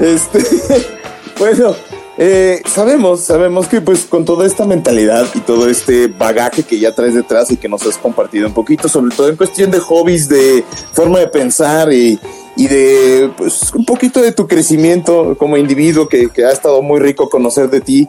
[0.00, 0.38] Este,
[1.38, 1.74] bueno,
[2.18, 6.92] eh, sabemos, sabemos que pues con toda esta mentalidad y todo este bagaje que ya
[6.92, 10.28] traes detrás y que nos has compartido un poquito, sobre todo en cuestión de hobbies,
[10.28, 12.18] de forma de pensar y,
[12.56, 17.30] de pues un poquito de tu crecimiento como individuo que, que ha estado muy rico
[17.30, 18.08] conocer de ti.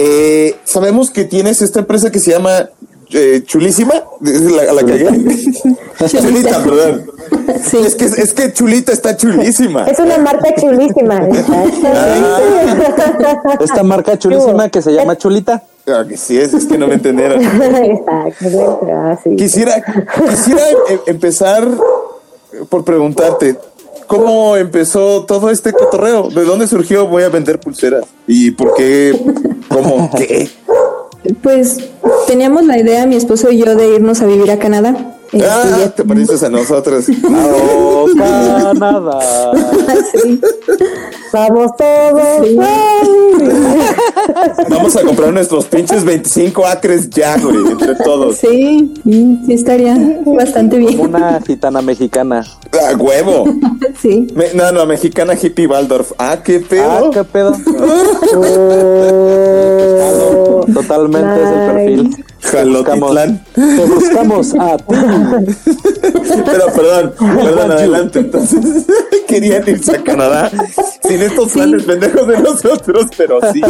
[0.00, 2.70] Eh, sabemos que tienes esta empresa que se llama
[3.12, 5.06] eh, Chulísima, es la, a la que
[6.06, 7.10] Chulita, perdón.
[7.64, 7.78] Sí.
[7.78, 9.86] Es que, es que Chulita está chulísima.
[9.86, 11.26] Es una marca chulísima.
[13.60, 15.62] Esta marca chulísima que se llama Chulita.
[15.86, 17.42] Ah, que sí, es, es que no me entendieron.
[17.42, 19.18] Exacto, ah.
[19.36, 19.82] Quisiera,
[20.28, 21.66] quisiera em- empezar
[22.68, 23.56] por preguntarte,
[24.06, 26.28] ¿cómo empezó todo este cotorreo?
[26.28, 28.04] ¿De dónde surgió voy a vender pulseras?
[28.26, 29.18] ¿Y por qué?
[29.68, 30.10] ¿Cómo?
[30.16, 30.50] ¿Qué?
[31.42, 31.76] Pues
[32.26, 35.14] teníamos la idea, mi esposo y yo, de irnos a vivir a Canadá.
[35.32, 37.04] Este, Ah, ya- te pareces a nosotros.
[37.24, 39.18] ¡Oh, Canadá!
[40.12, 40.40] Sí.
[41.32, 42.46] Vamos todos.
[42.46, 42.56] Sí.
[44.70, 48.36] Vamos a comprar nuestros pinches 25 acres ya, güey, entre todos.
[48.38, 50.98] Sí, sí, sí estaría bastante bien.
[50.98, 52.46] Una gitana mexicana.
[52.72, 53.44] ¡A huevo!
[54.00, 54.28] Sí.
[54.34, 56.12] Me- no, no, mexicana hippie Waldorf.
[56.18, 57.10] Ah, qué Ah, pedo.
[57.10, 57.52] qué pedo.
[58.36, 58.44] Oh,
[60.66, 62.24] Totalmente es el perfil.
[62.50, 63.44] Te buscamos, Jalotitlán.
[63.54, 64.94] te buscamos a ti.
[66.44, 68.18] Pero perdón, perdón, adelante.
[68.20, 68.86] Entonces,
[69.28, 70.50] querían irse a Canadá
[71.02, 73.60] sin estos planes pendejos de nosotros, pero sí.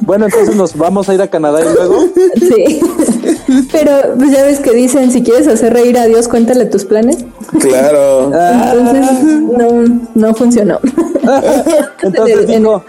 [0.00, 2.04] Bueno, entonces nos vamos a ir a Canadá y luego.
[2.36, 2.80] Sí.
[3.70, 7.18] Pero pues ya ves que dicen, si quieres hacer reír a Dios, cuéntale tus planes.
[7.60, 8.32] Claro.
[8.32, 10.78] Entonces no, no funcionó.
[12.02, 12.84] Entonces digo,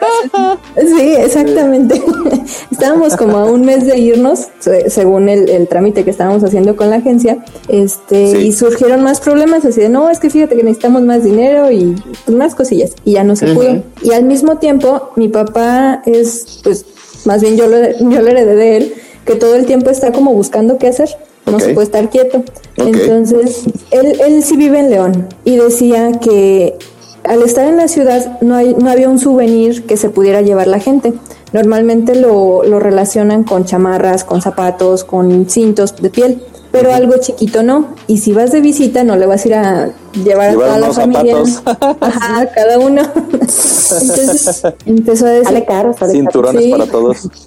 [0.78, 2.02] Sí, exactamente.
[2.72, 6.76] Estábamos como a un mes de irnos, se- según el, el trámite que estábamos haciendo
[6.76, 8.38] con la agencia, este, Sí.
[8.48, 11.96] y surgieron más problemas, así de, no, es que fíjate que necesitamos más dinero y
[12.32, 13.84] más cosillas, y ya no se pudo.
[14.02, 16.86] Y al mismo tiempo, mi papá es, pues,
[17.26, 18.94] más bien yo lo, yo lo heredé de él,
[19.26, 21.10] que todo el tiempo está como buscando qué hacer.
[21.46, 22.44] No se puede estar quieto.
[22.78, 26.78] Entonces, él, él sí vive en León y decía que
[27.24, 30.68] al estar en la ciudad no, hay, no había un souvenir que se pudiera llevar
[30.68, 31.14] la gente.
[31.52, 37.62] Normalmente lo, lo relacionan con chamarras, con zapatos, con cintos de piel, pero algo chiquito
[37.62, 37.90] no.
[38.08, 39.90] Y si vas de visita no le vas a ir a
[40.24, 41.46] llevar Llevar a toda la familia.
[41.46, 41.98] zapatos.
[42.02, 43.02] Ajá, cada uno.
[43.34, 46.12] Entonces empezó a decir Sale caro, sale caro.
[46.14, 46.72] cinturones Sí.
[46.72, 47.30] para todos.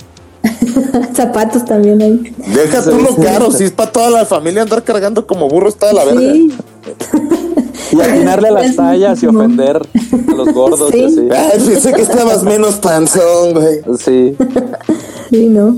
[1.14, 2.34] zapatos también ahí.
[2.54, 5.88] Deja tú lo caro, si es para toda la familia andar cargando como burro está
[5.88, 6.20] de la verga.
[6.20, 6.52] Sí,
[7.92, 11.28] Y atinarle a las tallas y ofender a los gordos y Sí.
[11.30, 13.80] Ay, pensé que estabas menos panzón, güey.
[13.98, 14.36] Sí.
[15.30, 15.76] Sí, ¿no?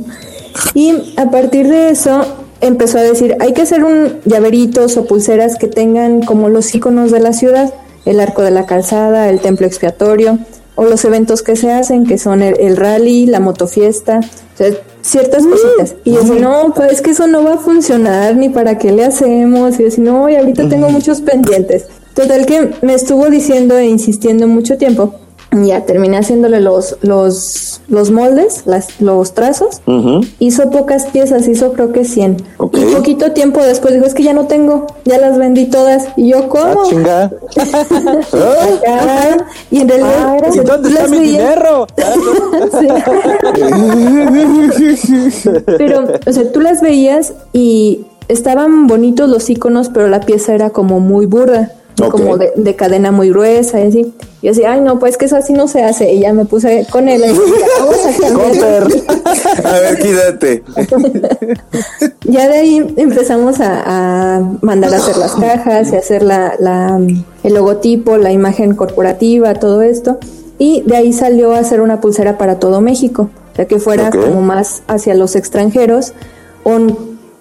[0.75, 2.23] Y a partir de eso
[2.61, 7.11] empezó a decir, hay que hacer un llaveritos o pulseras que tengan como los iconos
[7.11, 7.73] de la ciudad,
[8.05, 10.39] el arco de la calzada, el templo expiatorio,
[10.79, 14.71] o los eventos que se hacen, que son el, el rally, la motofiesta, o sea,
[15.03, 15.97] ciertas cositas.
[16.05, 18.93] Y yo decía, no, pues es que eso no va a funcionar, ni para qué
[18.93, 19.75] le hacemos.
[19.75, 21.87] Y yo decía, no, y ahorita tengo muchos pendientes.
[22.15, 25.17] Total que me estuvo diciendo e insistiendo mucho tiempo
[25.51, 29.81] Ya terminé haciéndole los, los, los moldes, las, los trazos.
[30.39, 32.37] Hizo pocas piezas, hizo creo que 100.
[32.59, 32.77] Ok.
[32.77, 36.09] Y poquito tiempo después dijo, es que ya no tengo, ya las vendí todas.
[36.17, 36.85] Y yo, Ah, ¿cómo?
[36.89, 37.33] chinga.
[38.87, 39.47] Ajá.
[39.71, 41.87] Y en realidad, Ah, ¿Y dónde está mi dinero?
[45.79, 50.71] Pero, o sea, tú las veías y estaban bonitos los iconos, pero la pieza era
[50.71, 51.73] como muy burda,
[52.11, 54.15] Como de, de cadena muy gruesa y así.
[54.43, 56.13] Yo decía, ay, no, pues que eso así no se hace.
[56.13, 58.59] Y ya me puse con él vamos
[59.65, 60.63] a ver, quídate.
[62.25, 67.01] Ya de ahí empezamos a, a mandar a hacer las cajas y hacer la, la-
[67.43, 70.19] el logotipo, la imagen corporativa, todo esto.
[70.59, 74.43] Y de ahí salió a hacer una pulsera para todo México, ya que fuera como
[74.43, 76.13] más hacia los extranjeros.
[76.65, 76.77] O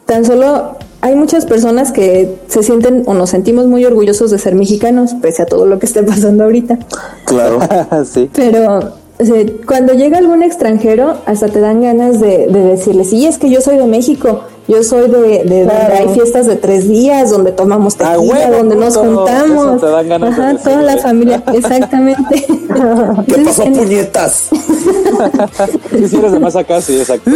[0.05, 4.55] tan solo hay muchas personas que se sienten o nos sentimos muy orgullosos de ser
[4.55, 6.79] mexicanos, pese a todo lo que esté pasando ahorita.
[7.25, 7.59] Claro.
[8.05, 8.29] sí.
[8.33, 13.25] Pero o sea, cuando llega algún extranjero, hasta te dan ganas de, de decirle, sí,
[13.25, 16.87] es que yo soy de México, yo soy de, de donde hay fiestas de tres
[16.89, 19.67] días, donde tomamos Ah, tequila, donde nos juntamos.
[19.67, 21.01] Eso te dan ganas de Ajá, toda la decirle.
[21.01, 22.45] familia, exactamente.
[23.27, 24.49] ¿Qué pasó, puñetas?
[26.09, 27.31] Sí eres de más acá, sí, exacto.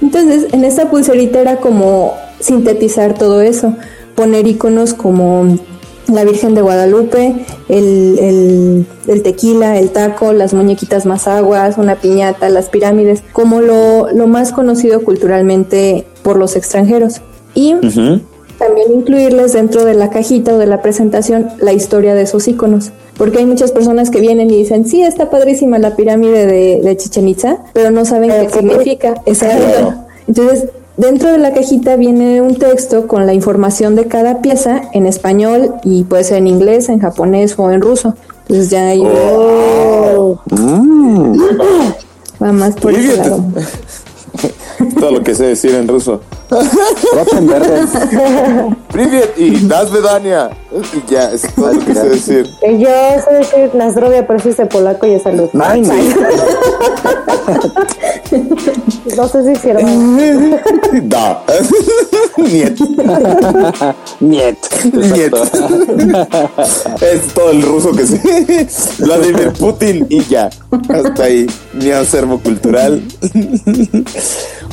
[0.00, 3.74] Entonces, en esta pulserita era como sintetizar todo eso,
[4.14, 5.56] poner iconos como
[6.14, 7.34] la Virgen de Guadalupe,
[7.68, 13.60] el, el- el tequila, el taco, las muñequitas más aguas, una piñata, las pirámides, como
[13.60, 17.20] lo, lo más conocido culturalmente por los extranjeros.
[17.54, 17.74] Y
[18.58, 22.92] también incluirles dentro de la cajita o de la presentación la historia de esos iconos.
[23.18, 26.96] Porque hay muchas personas que vienen y dicen, sí, está padrísima la pirámide de, de
[26.96, 29.14] Chichen Itza, pero no saben qué significa.
[29.26, 29.94] Exacto.
[30.28, 35.06] Entonces, dentro de la cajita viene un texto con la información de cada pieza en
[35.06, 38.14] español y puede ser en inglés, en japonés o en ruso.
[38.42, 39.02] Entonces ya ahí
[42.42, 43.44] va más por ese lado.
[44.98, 46.20] Todo lo que sé decir en ruso.
[46.51, 47.85] Rottenberger.
[48.91, 50.49] Привет y das vedania.
[50.93, 52.47] Y ya, es todo lo que sé decir.
[52.61, 52.87] Eh, Yo
[53.23, 55.49] sé decir Nazdrovia, pero sí sé polaco y es salud.
[55.59, 55.93] Ay, no.
[59.15, 60.17] No sé si hicieron.
[61.09, 61.43] Da.
[62.37, 62.79] Niet.
[64.19, 64.57] Niet.
[64.93, 65.33] Niet.
[67.01, 68.19] Es todo el ruso que sé.
[68.99, 70.49] Vladimir Putin y ya.
[70.89, 71.47] Hasta ahí.
[71.73, 73.01] Mi acervo cultural.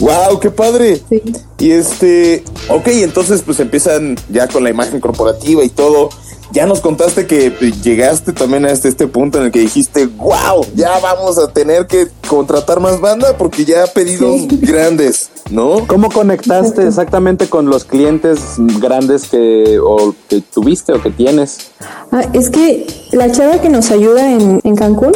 [0.01, 1.01] wow, qué padre.
[1.09, 1.23] Sí.
[1.59, 6.10] Y este, ok, entonces pues empiezan ya con la imagen corporativa y todo.
[6.52, 7.52] Ya nos contaste que
[7.84, 11.86] llegaste también a este, este punto en el que dijiste, wow, ya vamos a tener
[11.86, 15.86] que contratar más banda porque ya pedidos grandes, ¿no?
[15.86, 21.70] ¿Cómo conectaste exactamente con los clientes grandes que, o que tuviste o que tienes?
[22.12, 25.12] Ah, es que la chava que nos ayuda en, en Cancún,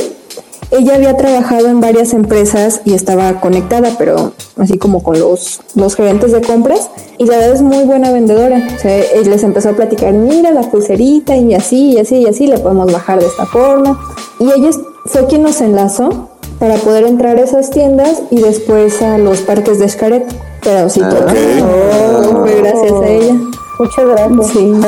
[0.73, 5.95] ella había trabajado en varias empresas y estaba conectada, pero así como con los, los
[5.95, 6.89] gerentes de compras.
[7.17, 8.67] Y la verdad es muy buena vendedora.
[8.75, 12.25] O sea, él les empezó a platicar, mira la pulserita y así, y así, y
[12.25, 13.99] así, le podemos bajar de esta forma.
[14.39, 14.71] Y ella
[15.05, 19.77] fue quien nos enlazó para poder entrar a esas tiendas y después a los parques
[19.79, 20.25] de Xcaret.
[20.63, 23.35] Pero sí, todo, todo fue gracias a ella.
[23.79, 24.47] Muchas gracias.
[24.47, 24.65] Sí.
[24.65, 24.81] no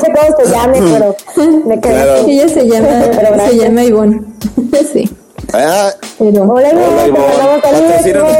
[0.00, 1.16] sé cómo se llame, pero
[1.66, 1.92] me quedé.
[1.94, 2.26] Claro.
[2.26, 3.54] Ella se llama, Pero se gracias.
[3.62, 4.22] llama Ivonne.
[4.92, 5.10] sí.
[5.52, 7.60] Ah, Pero Hola, hola, Ivonne,
[8.02, 8.32] te Ivonne.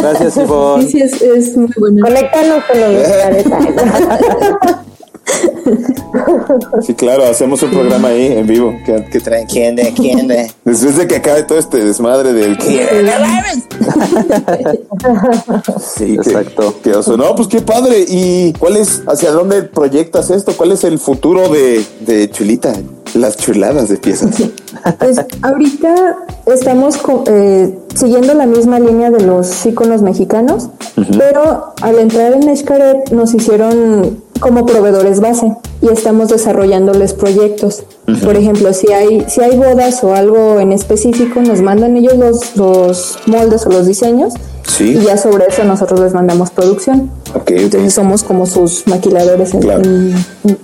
[0.00, 2.02] Gracias, sí, sí, es, es muy buena.
[2.02, 4.76] Conéctanos con los.
[6.82, 8.74] Sí, claro, hacemos un programa ahí en vivo.
[9.10, 10.50] Que traen quién de quién de.
[10.64, 12.86] Después de que acabe todo este desmadre del quién
[15.94, 16.74] Sí, qué- Exacto.
[16.82, 17.16] qué oso.
[17.16, 18.04] No, pues qué padre.
[18.08, 20.52] ¿Y cuál es, hacia dónde proyectas esto?
[20.56, 22.72] ¿Cuál es el futuro de, de Chulita?
[23.14, 24.36] Las chuladas de piezas.
[24.98, 30.68] Pues ahorita estamos eh, siguiendo la misma línea de los íconos mexicanos,
[31.16, 37.84] pero al entrar en Xcaret nos hicieron como proveedores base y estamos desarrollándoles proyectos.
[38.24, 42.56] Por ejemplo, si hay, si hay bodas o algo en específico, nos mandan ellos los,
[42.56, 44.34] los moldes o los diseños
[44.66, 44.96] Sí.
[45.00, 47.10] y ya sobre eso nosotros les mandamos producción.
[47.30, 47.50] Ok, ok.
[47.52, 49.82] Entonces somos como sus maquiladores en- Claro.
[49.84, 50.14] en-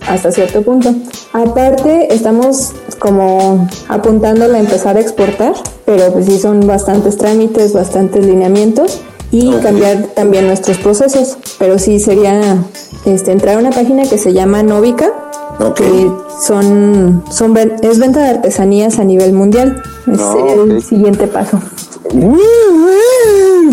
[0.08, 0.92] hasta cierto punto.
[1.32, 5.54] Aparte, estamos como apuntándola a empezar a exportar,
[5.86, 9.00] pero pues sí son bastantes trámites, bastantes lineamientos
[9.30, 9.62] y Ok.
[9.62, 11.38] cambiar también nuestros procesos.
[11.58, 12.58] Pero sí sería
[13.04, 15.10] este, entrar a una página que se llama Novica,
[15.58, 15.74] Ok.
[15.76, 16.10] que
[16.46, 19.82] son, son es venta de artesanías a nivel mundial.
[20.06, 21.60] No, sería el siguiente paso.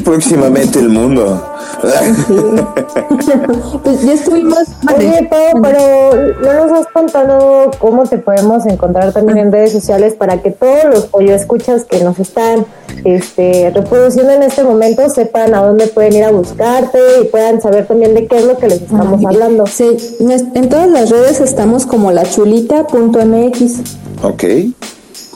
[0.04, 1.49] Próximamente el mundo.
[3.84, 4.60] pues ya estuvimos.
[4.98, 10.16] Oye, Pau, pero no nos has contado cómo te podemos encontrar también en redes sociales
[10.16, 12.66] para que todos los pollo escuchas que nos están
[13.06, 17.88] este, reproduciendo en este momento sepan a dónde pueden ir a buscarte y puedan saber
[17.88, 19.66] también de qué es lo que les estamos hablando.
[19.68, 23.80] Sí, en todas las redes estamos como lachulita.mx.
[24.24, 24.44] Ok.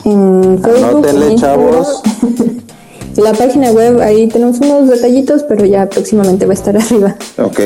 [0.05, 0.85] En Facebook.
[0.85, 2.01] Anótenle, en chavos.
[3.17, 7.15] La página web, ahí tenemos unos detallitos, pero ya próximamente va a estar arriba.
[7.37, 7.59] Ok.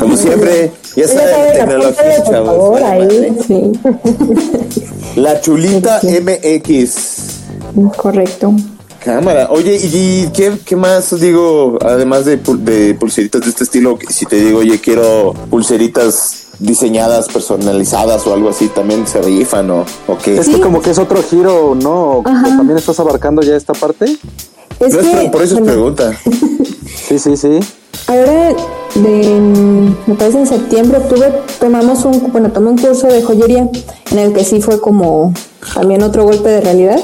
[0.00, 2.48] Como siempre, ya saben, saben, tecnología, apúntale, por chavos.
[2.48, 3.36] favor, ahí.
[3.46, 6.96] Sí, La chulita MX.
[7.96, 8.52] correcto.
[9.04, 9.48] Cámara.
[9.50, 11.78] Oye, ¿y qué, qué más digo?
[11.80, 17.28] Además de, pul- de pulseritas de este estilo, si te digo, oye, quiero pulseritas diseñadas,
[17.28, 20.38] personalizadas o algo así, también se rifan o, o qué.
[20.38, 22.18] Es que como que es otro giro, ¿no?
[22.18, 22.56] ¿O Ajá.
[22.56, 24.04] ¿También estás abarcando ya esta parte?
[24.80, 26.12] Es No, es que, por- por eso es bueno, pregunta.
[27.08, 27.60] Sí, sí, sí.
[28.08, 28.52] Ahora,
[28.94, 33.68] de, me parece en septiembre, octubre, tomamos un, bueno, tomé un curso de joyería
[34.12, 35.32] en el que sí fue como
[35.74, 37.00] también otro golpe de realidad,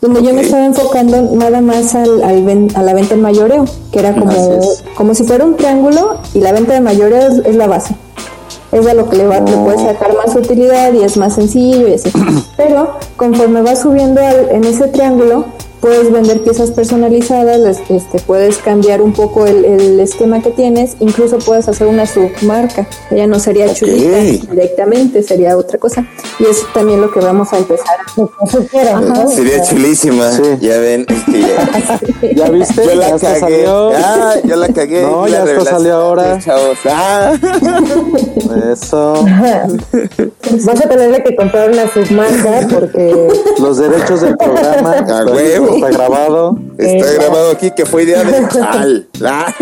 [0.00, 3.64] donde yo me estaba enfocando nada más al, al ven- a la venta en mayoreo,
[3.92, 4.84] que era como, es.
[4.96, 7.94] como si fuera un triángulo y la venta de mayoreo es, es la base.
[8.72, 11.88] Es a lo que le, va, le puedes sacar más utilidad y es más sencillo
[11.88, 12.10] y así.
[12.56, 15.44] Pero conforme vas subiendo al- en ese triángulo,
[15.80, 21.38] puedes vender piezas personalizadas, este, puedes cambiar un poco el, el esquema que tienes, incluso
[21.38, 22.86] puedes hacer una submarca.
[23.10, 24.18] Ya no sería chulita
[24.50, 26.04] directamente, sería otra cosa.
[26.38, 27.96] Y es también lo que vamos a empezar.
[28.16, 29.28] ¿no?
[29.30, 30.30] Sería chulísima.
[30.32, 30.42] Sí.
[30.60, 32.28] Ya ven, ya.
[32.34, 32.84] ¿Ya viste?
[32.84, 33.40] Yo ya la hasta cagué.
[33.40, 33.90] salió.
[33.96, 35.02] Ah, yo la cagué.
[35.02, 35.74] No, La ya revelación.
[35.78, 36.38] salió ahora.
[36.38, 36.78] Chavos.
[36.86, 37.34] Ah.
[38.72, 39.24] Eso.
[40.64, 43.28] Vas a tenerle que comprar una submarca porque
[43.60, 44.92] Los derechos del programa.
[45.08, 45.75] A huevo.
[45.76, 46.58] Está grabado.
[46.78, 49.06] Está grabado aquí que fue idea de Chal.
[49.24, 49.54] Ah.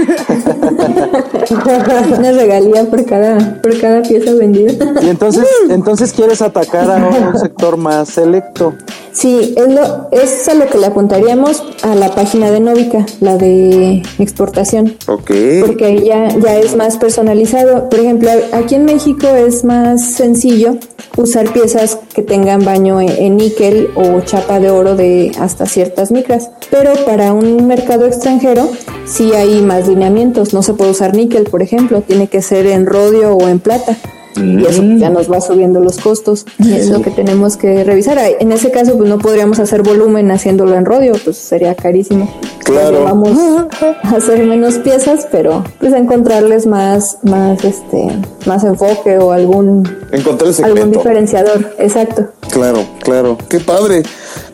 [2.18, 4.72] Una regalía por cada, por cada pieza vendida.
[5.02, 8.74] Y entonces, entonces quieres atacar a un sector más selecto.
[9.14, 13.36] Sí, es, lo, es a lo que le apuntaríamos a la página de Novica, la
[13.36, 14.96] de exportación.
[15.06, 15.30] Ok.
[15.64, 17.88] Porque ahí ya, ya es más personalizado.
[17.88, 20.76] Por ejemplo, aquí en México es más sencillo
[21.16, 26.10] usar piezas que tengan baño en, en níquel o chapa de oro de hasta ciertas
[26.10, 26.50] micras.
[26.72, 28.68] Pero para un mercado extranjero
[29.06, 30.52] sí hay más lineamientos.
[30.52, 32.02] No se puede usar níquel, por ejemplo.
[32.02, 33.96] Tiene que ser en rodio o en plata.
[34.36, 36.44] Y eso ya nos va subiendo los costos.
[36.58, 38.18] Y es lo que tenemos que revisar.
[38.40, 42.32] En ese caso, pues no podríamos hacer volumen haciéndolo en rodio, pues sería carísimo.
[42.64, 43.04] Claro.
[43.04, 48.08] Vamos a hacer menos piezas, pero pues encontrarles más, más este,
[48.46, 51.74] más enfoque o algún, Encontré el algún diferenciador.
[51.78, 52.28] Exacto.
[52.50, 53.38] Claro, claro.
[53.48, 54.02] Qué padre.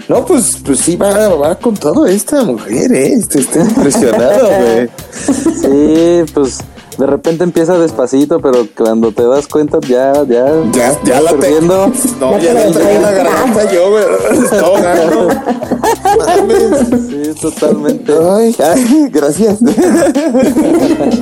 [0.09, 3.13] No, pues, pues sí, va, va con todo esta mujer, ¿eh?
[3.13, 4.89] Estoy, estoy impresionado, güey.
[5.61, 6.59] Sí, pues
[7.01, 11.41] de repente empieza despacito, pero cuando te das cuenta ya, ya, Ya, ya la tengo.
[11.41, 11.93] perdiendo.
[12.21, 13.25] No, Ya ya te la lo tengo en la traes.
[13.25, 14.05] garganta yo, güey.
[16.19, 16.89] Mames.
[17.11, 18.13] Sí, totalmente.
[18.31, 19.59] Ay, ay, gracias.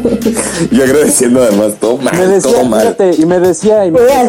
[0.70, 2.80] Yo agradeciendo además, todo Me mal, decía, todo mal.
[2.82, 4.24] fíjate, y me decía, y me decía,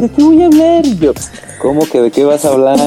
[0.00, 0.86] ¿de qué voy a hablar?
[0.86, 1.12] Y yo,
[1.60, 2.78] ¿cómo que de qué vas a hablar?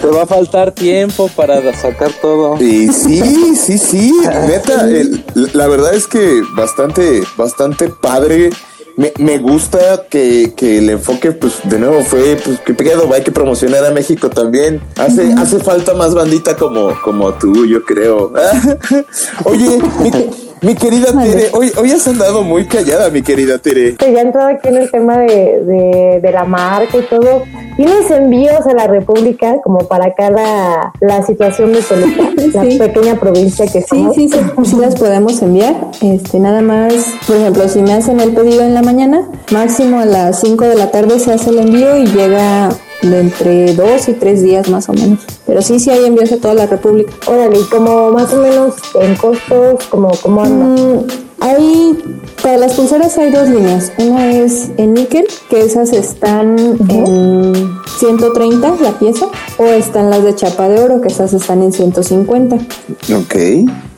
[0.00, 2.60] Te va a faltar tiempo para sacar todo.
[2.62, 4.12] Y sí, sí, sí,
[4.46, 8.50] neta, el- la verdad es que bastante, bastante padre.
[8.96, 13.22] Me, me gusta que, que el enfoque, pues, de nuevo fue, pues, que pedo, hay
[13.22, 14.82] que promocionar a México también.
[14.96, 18.30] Hace, hace falta más bandita como, como tú, yo creo.
[19.44, 19.78] Oye,
[20.62, 23.96] mi, querida Tere, hoy, hoy has andado muy callada, mi querida Tere.
[23.96, 25.26] que ya entrado aquí en el tema de,
[25.64, 27.44] de, de la marca y todo,
[27.76, 32.78] ¿tienes envíos a la República como para cada la situación de Toluca, la Sí.
[32.78, 34.14] pequeña provincia que Sí, somos?
[34.14, 35.74] sí, sí, sí las podemos enviar.
[36.02, 36.92] Este, nada más,
[37.26, 40.74] por ejemplo, si me hacen el pedido en la mañana, máximo a las 5 de
[40.74, 42.68] la tarde se hace el envío y llega
[43.02, 45.20] de entre 2 y 3 días más o menos.
[45.46, 47.12] Pero sí, sí hay envíos a toda la República.
[47.26, 50.66] Órale, y como más o menos en costos, como cómo anda.
[50.66, 51.06] Mm,
[51.40, 51.98] hay,
[52.42, 53.92] para las pulseras hay dos líneas.
[53.98, 59.26] Una es en níquel, que esas están en 130 la pieza,
[59.58, 62.56] o están las de chapa de oro, que esas están en 150.
[62.56, 63.36] Ok.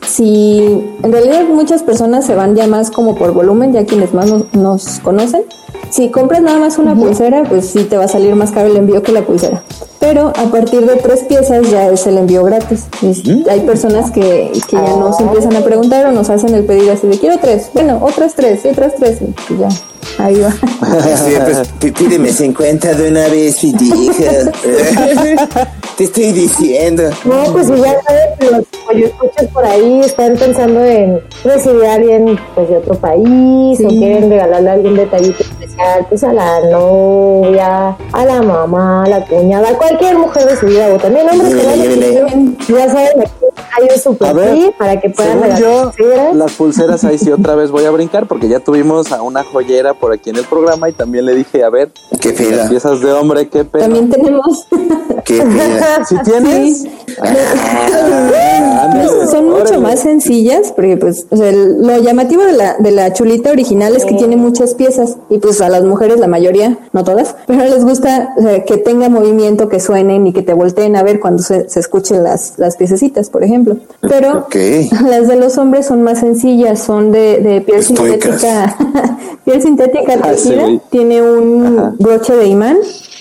[0.07, 0.59] Si
[1.03, 4.53] en realidad muchas personas se van ya más como por volumen, ya quienes más nos,
[4.53, 5.43] nos conocen.
[5.89, 8.77] Si compras nada más una pulsera, pues sí te va a salir más caro el
[8.77, 9.63] envío que la pulsera.
[9.99, 12.87] Pero a partir de tres piezas ya es el envío gratis.
[13.01, 16.93] Y Hay personas que, que ya nos empiezan a preguntar o nos hacen el pedido
[16.93, 19.69] así de quiero tres, bueno, otras tres, otras tres, y ya,
[20.17, 20.51] ahí va.
[20.51, 24.51] Sí, pues, pí- pídeme 50 de una vez, mi hija.
[25.97, 27.03] Te estoy diciendo.
[27.23, 32.39] No, pues si ya sabes, los escuchas por ahí están pensando en recibir a alguien
[32.55, 37.95] pues, de otro país o quieren regalarle a alguien detallito especial, pues a la novia,
[38.11, 41.53] a la mamá, a la cuñada, a cualquier mujer de su vida o también hombres
[41.53, 43.23] que ya saben,
[43.75, 46.35] hay un super ver, para que puedan regalar yo, pulseras.
[46.35, 49.92] las pulseras ahí sí otra vez voy a brincar porque ya tuvimos a una joyera
[49.95, 52.67] por aquí en el programa y también le dije, a ver, Qué peda.
[52.69, 53.83] piezas de hombre, qué pedo.
[53.83, 54.65] También tenemos.
[55.25, 56.05] Qué peda.
[56.07, 56.85] ¿Sí tienes?
[57.21, 59.77] Ah, ándale, son mucho órale.
[59.79, 63.95] más sencillas porque pues o sea, el- lo llamativo de la, de la chulita original
[63.95, 67.63] es que tiene muchas piezas y pues a las mujeres la mayoría, no todas, pero
[67.65, 71.19] les gusta o sea, que tenga movimiento, que suenen y que te volteen a ver
[71.19, 73.77] cuando se, se escuchen las, las piececitas, por ejemplo.
[74.01, 74.55] Pero Ok.
[75.07, 78.41] las de los hombres son más sencillas, son de, de piel Estoicas.
[78.41, 78.77] sintética,
[79.45, 81.93] piel sintética Ah, tiene un Ajá.
[81.99, 82.77] broche de imán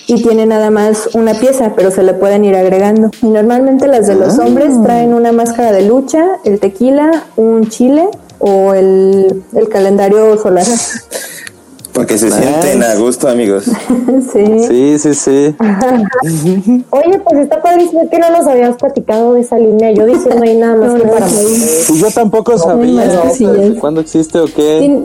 [0.06, 3.10] y tiene nada más una pieza, pero se le pueden ir agregando.
[3.22, 8.08] Y normalmente las de los hombres traen una máscara de lucha, el tequila, un chile
[8.38, 10.66] o el, el calendario solar.
[11.92, 12.38] Para que se Nice.
[12.42, 13.64] sienten a gusto, amigos.
[14.32, 14.66] sí.
[14.68, 15.56] Sí, sí, sí.
[16.90, 19.90] Oye, pues está padrísimo que no nos habíamos platicado de esa línea.
[19.92, 21.34] Yo diciendo ahí nada más No, que no, para sí.
[21.34, 21.90] mujeres.
[21.90, 23.04] Y yo tampoco sabía.
[23.06, 23.80] ¿no?
[23.80, 25.00] ¿Cuándo existe o qué?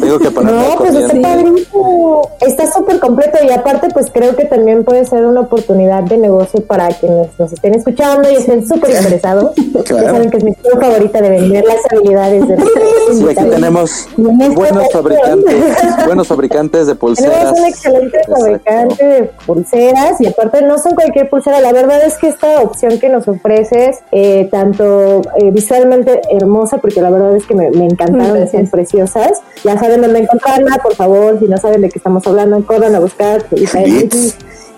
[0.00, 2.30] Tengo que ponerme No, pues está padrísimo.
[2.40, 6.60] Está súper completo y aparte, pues creo que también puede ser una oportunidad de negocio
[6.64, 9.52] para quienes nos estén escuchando y estén súper interesados.
[9.84, 10.04] Claro.
[10.06, 14.84] Ya saben que es mi favorita de vender las habilidades de Sí, aquí tenemos buenos
[14.92, 15.64] fabricantes,
[16.06, 17.32] buenos fabricantes de pulseras.
[17.32, 18.40] Tenemos un excelente Exacto.
[18.40, 21.60] fabricante de pulseras y aparte no son cualquier pulsera.
[21.60, 27.00] La verdad es que esta opción que nos ofreces, eh, tanto eh, visualmente hermosa, porque
[27.00, 29.40] la verdad es que me, me encantaron, son preciosas.
[29.64, 31.38] Ya saben dónde encontrarla, por favor.
[31.38, 33.44] Si no saben de qué estamos hablando, corran a buscar.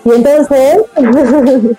[0.05, 0.81] Y entonces,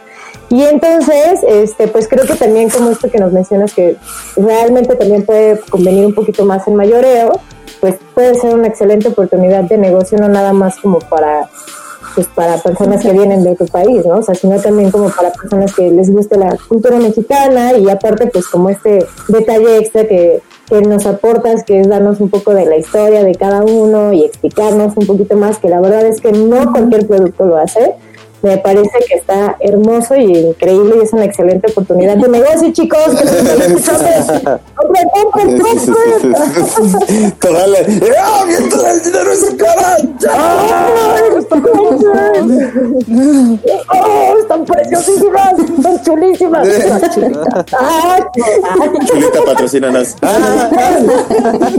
[0.50, 3.96] y entonces, este, pues creo que también como esto que nos mencionas que
[4.36, 7.32] realmente también puede convenir un poquito más en mayoreo,
[7.80, 11.48] pues puede ser una excelente oportunidad de negocio, no nada más como para
[12.14, 14.16] pues para personas que vienen de otro país, ¿no?
[14.18, 18.26] O sea, sino también como para personas que les guste la cultura mexicana y aparte
[18.26, 22.66] pues como este detalle extra que, que nos aportas, que es darnos un poco de
[22.66, 26.32] la historia de cada uno y explicarnos un poquito más, que la verdad es que
[26.32, 27.94] no cualquier producto lo hace.
[28.42, 33.00] Me parece que está hermoso y increíble y es una excelente oportunidad de negocio, chicos.
[37.40, 37.78] están la.
[38.18, 39.96] ¡Ah, viendo el dinero en su cara!
[43.88, 45.54] ¡Oh, están preciosísimas!
[45.82, 46.68] ¡Son chulísimas!
[47.72, 48.30] ¡Ah,
[49.06, 50.16] Chulita, patrocínanos.
[50.22, 50.70] Ah,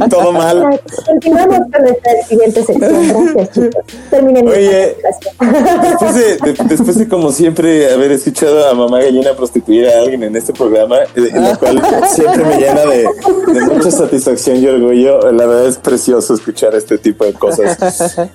[0.09, 0.79] todo mal.
[1.05, 3.07] Continuamos con nuestra siguiente sección.
[3.33, 3.85] Gracias, chicos.
[4.09, 4.47] Terminen.
[4.47, 4.95] Oye.
[6.67, 10.97] Después de, como siempre, haber escuchado a mamá gallina prostituir a alguien en este programa,
[11.15, 11.81] eh, en lo cual
[12.13, 13.07] siempre me llena de,
[13.73, 17.77] mucha satisfacción y orgullo, la verdad es precioso escuchar este tipo de cosas.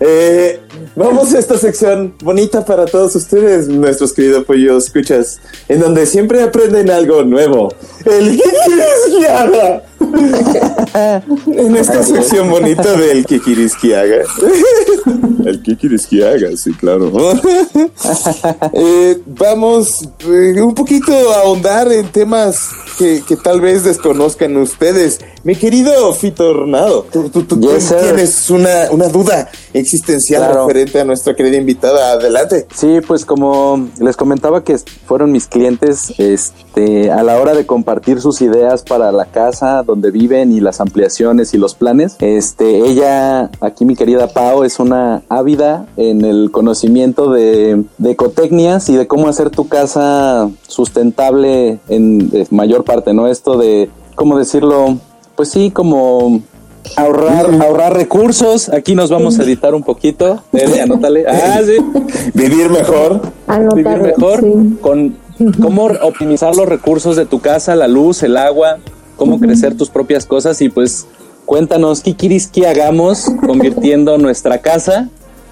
[0.01, 0.61] Eh,
[0.95, 6.43] vamos a esta sección bonita para todos ustedes, nuestros queridos pollos escuchas, en donde siempre
[6.43, 7.73] aprenden algo nuevo.
[8.05, 9.83] El ¿Qué quieres que haga?
[11.47, 14.25] En esta sección bonita del Kikirisquiaga.
[15.45, 17.13] El Kikirisquiaga, sí, claro.
[18.73, 25.21] Eh, vamos eh, un poquito a ahondar en temas que, que tal vez desconozcan ustedes.
[25.45, 27.99] Mi querido Fito Tornado, tú, tú- tú Yes, sir.
[27.99, 30.67] tienes una, una duda existencial Claro.
[30.67, 32.13] referente a nuestra querida invitada.
[32.13, 32.67] Adelante.
[32.75, 34.77] Sí, pues como les comentaba que
[35.07, 40.11] fueron mis clientes, este, a la hora de compartir sus ideas para la casa donde
[40.11, 45.23] viven y las ampliaciones y los planes, este, ella, aquí mi querida Pau, es una
[45.29, 52.31] ávida en el conocimiento de, de ecotecnias y de cómo hacer tu casa sustentable en
[52.33, 53.27] eh, mayor parte, ¿no?
[53.29, 54.99] Esto de, ¿cómo decirlo?
[55.35, 56.43] Pues sí, como
[56.97, 58.69] ahorrar, ahorrar recursos.
[58.69, 60.43] Aquí nos vamos a editar un poquito.
[60.53, 61.25] Dele, anótale.
[61.29, 61.77] Ah, sí
[62.35, 63.21] Vivir mejor.
[63.75, 64.77] vivir mejor sí.
[64.81, 65.17] con
[65.61, 68.79] cómo optimizar los recursos de tu casa, la luz, el agua,
[69.17, 71.07] cómo crecer tus propias cosas y pues
[71.45, 75.11] cuéntanos qué quieres que hagamos convirtiendo nuestra casa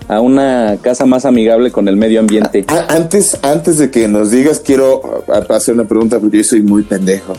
[0.09, 2.65] a una casa más amigable con el medio ambiente.
[2.69, 6.83] A- antes, antes de que nos digas, quiero hacer una pregunta porque yo soy muy
[6.83, 7.33] pendejo.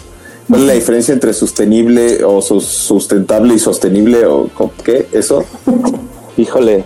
[0.50, 4.50] ¿Cuál es la diferencia entre sostenible o sus- sustentable y sostenible o
[4.84, 5.08] qué?
[5.12, 5.44] ¿Eso?
[6.38, 6.84] Híjole,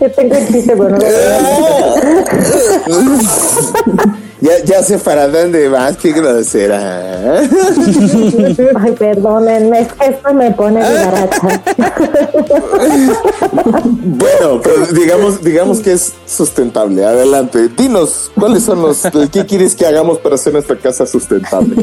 [0.00, 0.98] Yo tengo el chiste, bueno,
[4.40, 7.40] Ya, ya sé para dónde vas, qué grosera.
[8.74, 11.62] Ay, perdónenme, esto me pone de garracha.
[14.04, 17.04] Bueno, pero digamos, digamos que es sustentable.
[17.04, 21.76] Adelante, dinos, ¿cuáles son los, qué quieres que hagamos para hacer nuestra casa sustentable?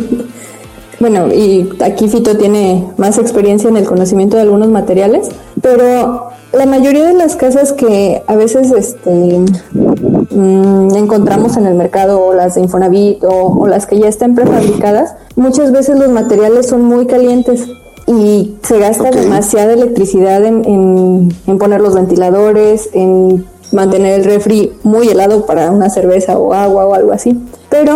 [1.00, 5.28] bueno, y aquí Fito tiene más experiencia en el conocimiento de algunos materiales,
[5.62, 9.40] pero la mayoría de las casas que a veces este,
[9.74, 15.16] mm, encontramos en el mercado, o las de Infonavit o, las que ya están prefabricadas,
[15.36, 17.68] muchas veces los materiales son muy calientes
[18.06, 25.08] y se gasta demasiada electricidad en, en, poner los ventiladores, en mantener el refri muy
[25.08, 27.40] helado para una cerveza o agua o algo así.
[27.70, 27.96] Pero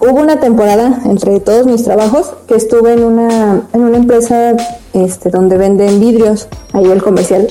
[0.00, 4.56] hubo una temporada entre todos mis trabajos que estuve en una, en una empresa
[4.92, 7.48] este, donde venden vidrios, ahí el comercial.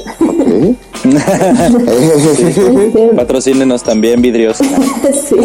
[3.15, 4.57] Patrocínenos también vidrios.
[4.57, 5.35] sí.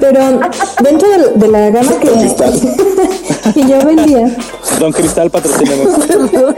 [0.00, 0.40] Pero
[0.82, 2.08] dentro de, la gama que,
[3.52, 4.34] que yo vendía.
[4.78, 5.94] Don Cristal, patrocínenos.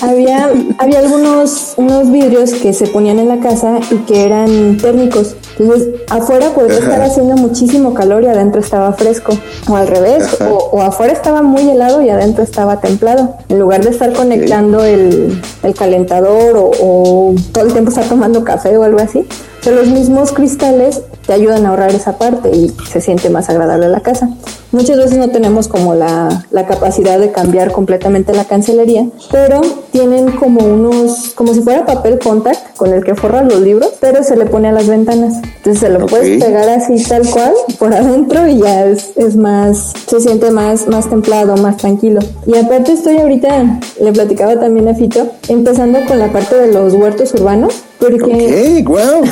[0.00, 5.36] había, había algunos unos vidrios que se ponían en la casa y que eran térmicos.
[5.58, 9.38] Entonces, afuera podía estar haciendo muchísimo calor y adentro estaba fresco.
[9.68, 13.36] O al revés, o, afuera estaba muy helado y adentro estaba templado.
[13.48, 18.76] En lugar de estar conectando el, el calentador o, todo el tiempo estar tomando café
[18.76, 19.26] o algo así,
[19.70, 24.00] los mismos cristales te ayudan a ahorrar esa parte y se siente más agradable la
[24.00, 24.28] casa.
[24.72, 29.60] Muchas veces no tenemos como la, la, capacidad de cambiar completamente la cancelería, pero
[29.92, 34.24] tienen como unos, como si fuera papel contact con el que forras los libros, pero
[34.24, 35.34] se le pone a las ventanas.
[35.56, 39.92] Entonces se lo puedes pegar así tal cual por adentro y ya es, es, más,
[40.06, 42.20] se siente más, más templado, más tranquilo.
[42.46, 46.94] Y aparte estoy ahorita, le platicaba también a Fito, empezando con la parte de los
[46.94, 49.22] huertos urbanos, porque wow.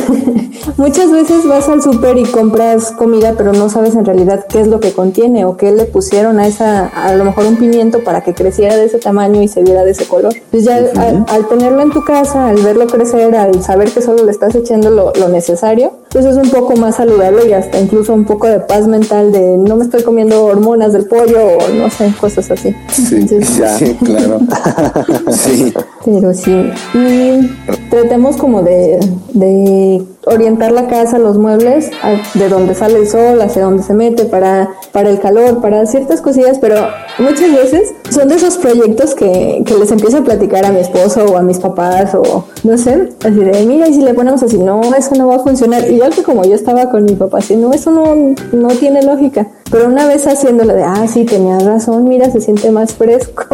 [0.77, 4.69] muchas veces vas al súper y compras comida, pero no sabes en realidad qué es
[4.69, 8.23] lo que contiene o qué le pusieron a esa, a lo mejor un pimiento para
[8.23, 10.35] que creciera de ese tamaño y se viera de ese color.
[10.53, 14.32] Entonces ya al, tenerlo en tu casa, al verlo crecer, al saber que solo le
[14.32, 18.48] estás echando lo, necesario, pues es un poco más saludable y hasta incluso un poco
[18.48, 22.51] de paz mental de no me estoy comiendo hormonas del pollo o no sé, cosas
[22.51, 22.74] así.
[22.90, 24.40] Sí, sí claro.
[25.30, 25.72] sí.
[26.05, 26.70] Pero sí.
[26.94, 27.51] Y
[27.91, 29.01] tratemos como de,
[29.34, 31.91] de orientar la casa, los muebles,
[32.34, 36.20] de donde sale el sol, hacia donde se mete, para, para el calor, para ciertas
[36.20, 36.76] cosillas, pero
[37.18, 41.24] muchas veces son de esos proyectos que, que les empiezo a platicar a mi esposo
[41.24, 44.59] o a mis papás o no sé, así de, mira, y si le ponemos así,
[44.59, 45.91] no, eso no va a funcionar.
[45.91, 49.49] Igual que como yo estaba con mi papá, así, no, eso no, no tiene lógica.
[49.70, 53.45] Pero una vez haciéndolo de, ah, sí, tenías razón, mira, se siente más fresco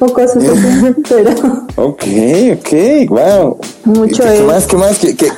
[0.00, 1.30] o cosas así, pero...
[1.76, 2.04] Ok,
[2.58, 3.58] ok, wow.
[3.84, 5.28] Mucho ¿Qué, más, qué más, qué, qué,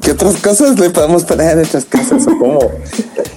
[0.00, 2.24] qué otras cosas le podemos poner en nuestras casas?
[2.24, 2.58] ¿Cómo?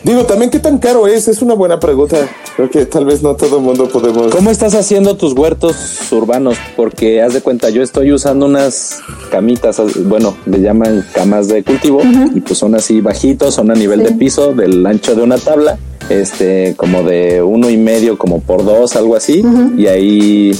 [0.03, 1.27] Digo, también, ¿qué tan caro es?
[1.27, 2.17] Es una buena pregunta.
[2.55, 4.33] Creo que tal vez no todo el mundo podemos...
[4.33, 5.75] ¿Cómo estás haciendo tus huertos
[6.11, 6.57] urbanos?
[6.75, 8.99] Porque, haz de cuenta, yo estoy usando unas
[9.31, 12.01] camitas, bueno, le llaman camas de cultivo,
[12.33, 15.77] y pues son así bajitos, son a nivel de piso, del ancho de una tabla
[16.09, 19.43] este, como de uno y medio, como por dos, algo así,
[19.77, 20.51] y ahí,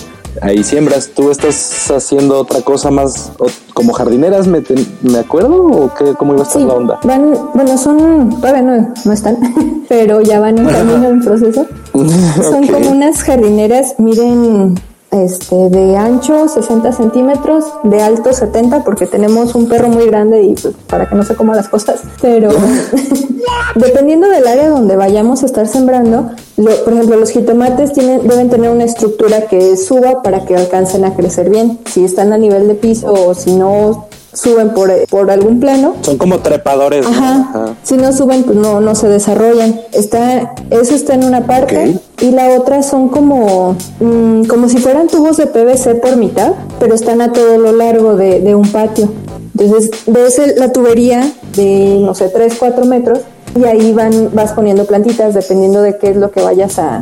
[0.42, 1.12] ahí siembras.
[1.16, 3.32] ¿Tú estás haciendo otra cosa más,
[3.74, 4.64] como jardineras, me,
[5.02, 7.00] me acuerdo, o qué, cómo iba a estar la onda?
[7.04, 9.38] Van, bueno, son, todavía no, no están,
[9.90, 11.66] pero ya van en camino en proceso.
[12.44, 14.76] Son como unas jardineras, miren,
[15.12, 20.54] este, de ancho 60 centímetros, de alto 70, porque tenemos un perro muy grande y
[20.54, 22.02] pues, para que no se coma las costas.
[22.22, 22.50] Pero
[23.76, 28.84] dependiendo del área donde vayamos a estar sembrando, por ejemplo, los jitomates deben tener una
[28.84, 31.80] estructura que suba para que alcancen a crecer bien.
[31.86, 34.08] Si están a nivel de piso o si no
[34.38, 35.96] suben por, por algún plano.
[36.02, 37.06] Son como trepadores.
[37.06, 37.76] Ajá.
[37.84, 39.80] Si no suben, pues no, no se desarrollan.
[39.92, 45.08] Está, eso está en una parte y la otra son como, mm, como si fueran
[45.08, 49.10] tubos de PVC por mitad, pero están a todo lo largo de, de un patio.
[49.58, 53.20] Entonces ves la tubería de, no sé, 3, 4 metros
[53.56, 57.02] y ahí van, vas poniendo plantitas dependiendo de qué es lo que vayas a,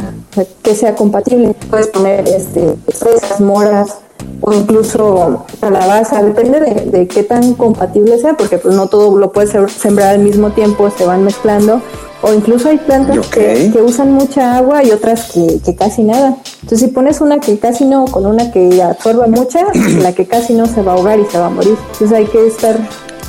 [0.61, 1.53] que sea compatible.
[1.69, 3.97] Puedes poner este, fresas, moras,
[4.41, 9.51] o incluso calabaza, depende de, qué tan compatible sea, porque pues no todo lo puedes
[9.71, 11.81] sembrar al mismo tiempo, se van mezclando,
[12.21, 16.37] o incluso hay plantas que, usan mucha agua y otras que, casi nada.
[16.61, 19.65] Entonces si pones una que casi no, con una que absorba mucha,
[20.01, 21.77] la que casi no se va a ahogar y se va a morir.
[21.93, 22.77] Entonces hay que estar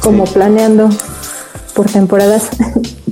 [0.02, 0.88] como planeando
[1.74, 2.48] por temporadas.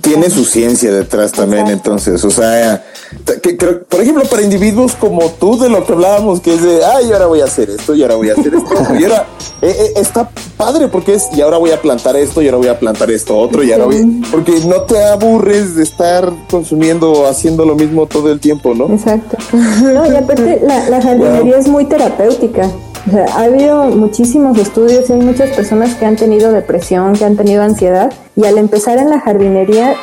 [0.00, 2.84] Tiene su ciencia detrás también, entonces, o sea,
[3.24, 7.10] que, por ejemplo, para individuos como tú, de lo que hablábamos, que es de, ay,
[7.12, 9.26] ahora voy a hacer esto, y ahora voy a hacer esto, y ahora
[9.62, 12.68] eh, eh, está padre porque es, y ahora voy a plantar esto, y ahora voy
[12.68, 17.64] a plantar esto otro, y ahora voy, porque no te aburres de estar consumiendo, haciendo
[17.64, 18.92] lo mismo todo el tiempo, ¿no?
[18.92, 19.38] Exacto.
[19.52, 22.70] No, y aparte, la, la jardinería es muy terapéutica.
[23.06, 27.26] O sea, ha habido muchísimos estudios y hay muchas personas que han tenido depresión, que
[27.26, 29.94] han tenido ansiedad y al empezar en la jardinería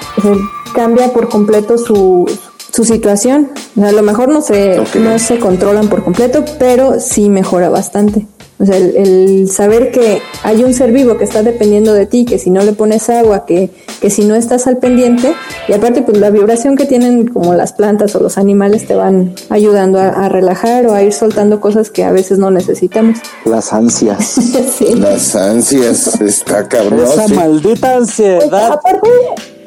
[0.76, 2.30] cambia por completo su,
[2.72, 3.52] su situación.
[3.82, 4.96] A lo mejor no se, Ok.
[4.96, 8.28] no se controlan por completo, pero sí mejora bastante.
[8.60, 12.26] O sea, el, el saber que hay un ser vivo que está dependiendo de ti,
[12.26, 15.34] que si no le pones agua, que, que si no estás al pendiente,
[15.68, 19.34] y aparte pues la vibración que tienen como las plantas o los animales te van
[19.50, 23.18] ayudando a, a relajar o a ir soltando cosas que a veces no necesitamos.
[23.46, 24.26] Las ansias.
[24.78, 24.94] sí.
[24.94, 27.00] Las ansias, está cabrón.
[27.04, 27.34] Esa sí.
[27.34, 28.74] maldita Pues, ansiedad.
[28.74, 29.10] aparte,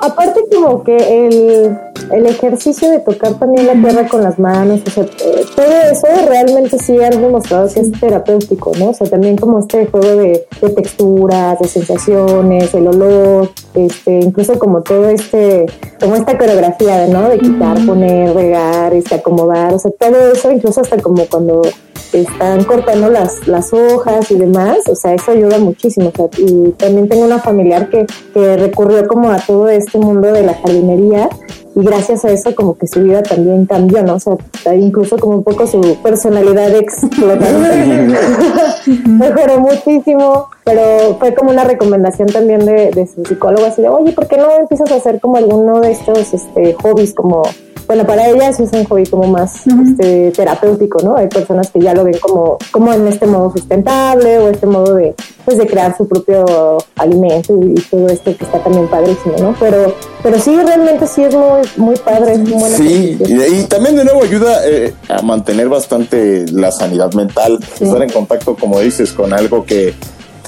[0.05, 1.79] aparte como que el,
[2.13, 6.07] el ejercicio de tocar también la tierra con las manos, o sea, eh, todo eso
[6.29, 8.91] realmente sí han demostrado que es terapéutico, ¿no?
[8.91, 14.59] O sea, también como este juego de, de texturas, de sensaciones, el olor, este, incluso
[14.59, 15.67] como todo este,
[16.01, 17.29] como esta coreografía, ¿no?
[17.29, 21.63] De quitar, poner, regar, este, acomodar, o sea, todo eso, incluso hasta como cuando
[22.23, 26.13] están cortando las, las hojas y demás, o sea, eso ayuda muchísimo.
[26.39, 30.55] Y también tengo una familiar que, que recurrió como a todo este mundo de la
[30.55, 31.29] jardinería
[31.75, 34.15] y gracias a eso como que su vida también cambió, ¿no?
[34.15, 37.45] O sea, incluso como un poco su personalidad explotó.
[39.09, 44.13] Mejoró muchísimo, pero fue como una recomendación también de, de su psicólogo así de, oye,
[44.13, 47.43] ¿por qué no empiezas a hacer como alguno de estos este, hobbies como
[47.87, 51.17] bueno, para ellas es un hobby como más este, terapéutico, ¿no?
[51.17, 54.95] Hay personas que ya lo ven como, como en este modo sustentable o este modo
[54.95, 55.15] de,
[55.45, 59.55] pues, de crear su propio alimento y, y todo esto que está también padrísimo, ¿no?
[59.61, 63.97] Pero, pero sí, realmente sí es muy, muy padre, es buen Sí, y, y también
[63.97, 69.13] de nuevo ayuda eh, a mantener bastante la sanidad mental, estar en contacto, como dices,
[69.13, 69.95] con algo que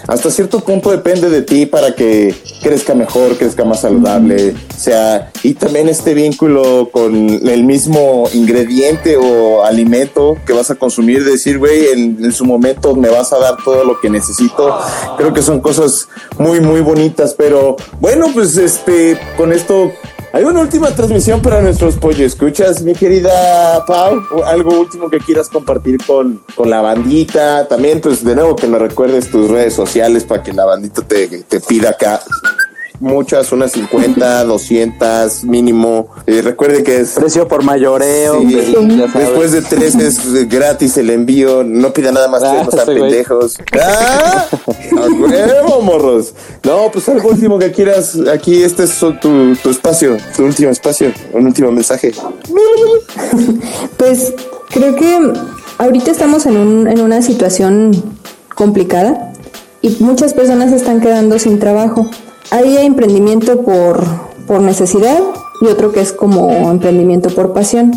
[0.09, 5.55] hasta cierto punto depende de ti para que crezca mejor, crezca más saludable, sea, y
[5.55, 11.89] también este vínculo con el mismo ingrediente o alimento que vas a consumir, decir, güey,
[11.89, 14.79] en, en su momento me vas a dar todo lo que necesito.
[15.19, 16.09] Creo que son cosas
[16.39, 19.91] muy, muy bonitas, pero bueno, pues este, con esto
[20.33, 22.25] hay una última transmisión para nuestros pollo.
[22.25, 24.23] ¿Escuchas, mi querida Pau?
[24.33, 27.67] ¿O ¿Algo último que quieras compartir con, con la bandita?
[27.69, 31.43] También, pues, de nuevo, que me recuerdes tus redes sociales para que la bandita te,
[31.43, 32.21] te pida acá.
[33.01, 36.09] Muchas, unas 50, 200 mínimo.
[36.27, 37.11] Eh, recuerde que es...
[37.11, 38.41] Precio por mayoreo.
[38.41, 38.75] Sí,
[39.13, 39.13] pues.
[39.15, 41.63] Después de tres es gratis el envío.
[41.65, 42.99] No pida nada más que Ah, no güey.
[43.01, 43.57] pendejos.
[43.83, 44.47] ¡Ah!
[44.67, 46.33] ¡A huevo, morros!
[46.65, 48.17] No, pues algo último que quieras.
[48.33, 52.13] Aquí este es tu, tu espacio, tu último espacio, un último mensaje.
[53.97, 54.33] Pues
[54.71, 55.33] creo que
[55.79, 57.91] ahorita estamos en, un- en una situación
[58.55, 59.33] complicada
[59.83, 62.09] y muchas personas se están quedando sin trabajo.
[62.51, 64.05] Hay emprendimiento por,
[64.47, 65.21] por necesidad
[65.61, 67.93] y otro que es como emprendimiento por pasión.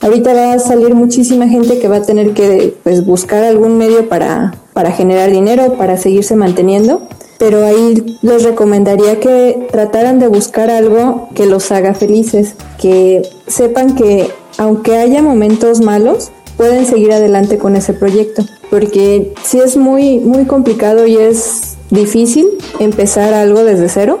[0.00, 4.08] Ahorita va a salir muchísima gente que va a tener que pues, buscar algún medio
[4.08, 7.02] para, para generar dinero, para seguirse manteniendo.
[7.38, 13.94] Pero ahí les recomendaría que trataran de buscar algo que los haga felices, que sepan
[13.94, 18.44] que aunque haya momentos malos, pueden seguir adelante con ese proyecto.
[18.70, 22.46] Porque sí es muy, muy complicado y es difícil
[22.78, 24.18] empezar algo desde cero.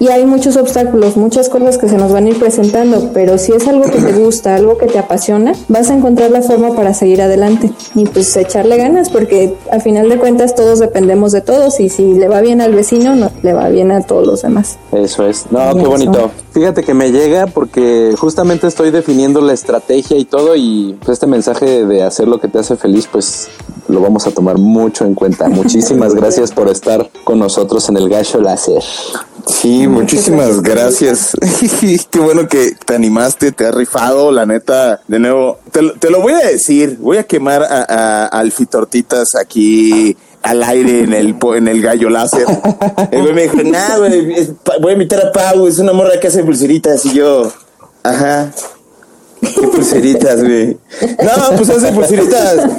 [0.00, 3.52] Y hay muchos obstáculos, muchas cosas que se nos van a ir presentando, pero si
[3.52, 6.94] es algo que te gusta, algo que te apasiona, vas a encontrar la forma para
[6.94, 11.80] seguir adelante y pues echarle ganas, porque al final de cuentas todos dependemos de todos
[11.80, 14.78] y si le va bien al vecino, no, le va bien a todos los demás.
[14.90, 15.46] Eso es.
[15.50, 16.30] No, qué bonito.
[16.52, 21.26] Fíjate que me llega porque justamente estoy definiendo la estrategia y todo y pues, este
[21.26, 23.48] mensaje de hacer lo que te hace feliz, pues
[23.88, 25.48] lo vamos a tomar mucho en cuenta.
[25.50, 28.82] Muchísimas gracias por estar con nosotros en el Gallo Láser.
[29.46, 31.30] Sí, muchísimas gracias.
[32.10, 35.00] Qué bueno que te animaste, te has rifado, la neta.
[35.08, 36.96] De nuevo, te, lo- te lo voy a decir.
[37.00, 41.82] Voy a quemar a, a, a Alfitortitas aquí al aire en el, po- en el
[41.82, 42.46] gallo láser.
[43.10, 44.48] El güey me dijo, nah, güey,
[44.80, 47.04] voy a invitar a Pau, es una morra que hace pulseritas.
[47.06, 47.52] Y yo,
[48.02, 48.50] ajá.
[49.40, 50.76] ¿Qué pulseritas, güey?
[51.22, 52.70] No, pues hace pulseritas.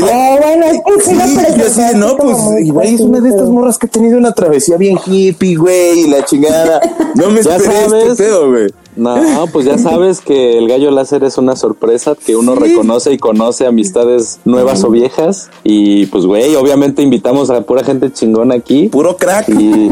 [0.00, 1.16] Oh, bueno, es que sí,
[1.56, 4.32] yo así de, no, pues igual es una de estas morras que ha tenido una
[4.32, 6.80] travesía bien hippie, güey, y la chingada.
[7.14, 8.66] No me esperé este pedo, güey.
[8.98, 13.18] No, pues ya sabes que el gallo láser es una sorpresa que uno reconoce y
[13.18, 15.50] conoce amistades nuevas o viejas.
[15.64, 18.88] Y pues, güey, obviamente invitamos a pura gente chingona aquí.
[18.88, 19.48] Puro crack.
[19.50, 19.90] Y,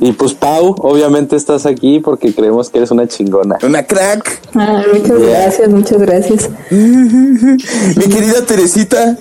[0.00, 3.58] y pues, Pau, obviamente estás aquí porque creemos que eres una chingona.
[3.62, 4.40] Una crack.
[4.54, 5.40] Ah, muchas Yeah.
[5.42, 6.50] gracias, muchas gracias.
[6.70, 9.16] Mi querida Teresita.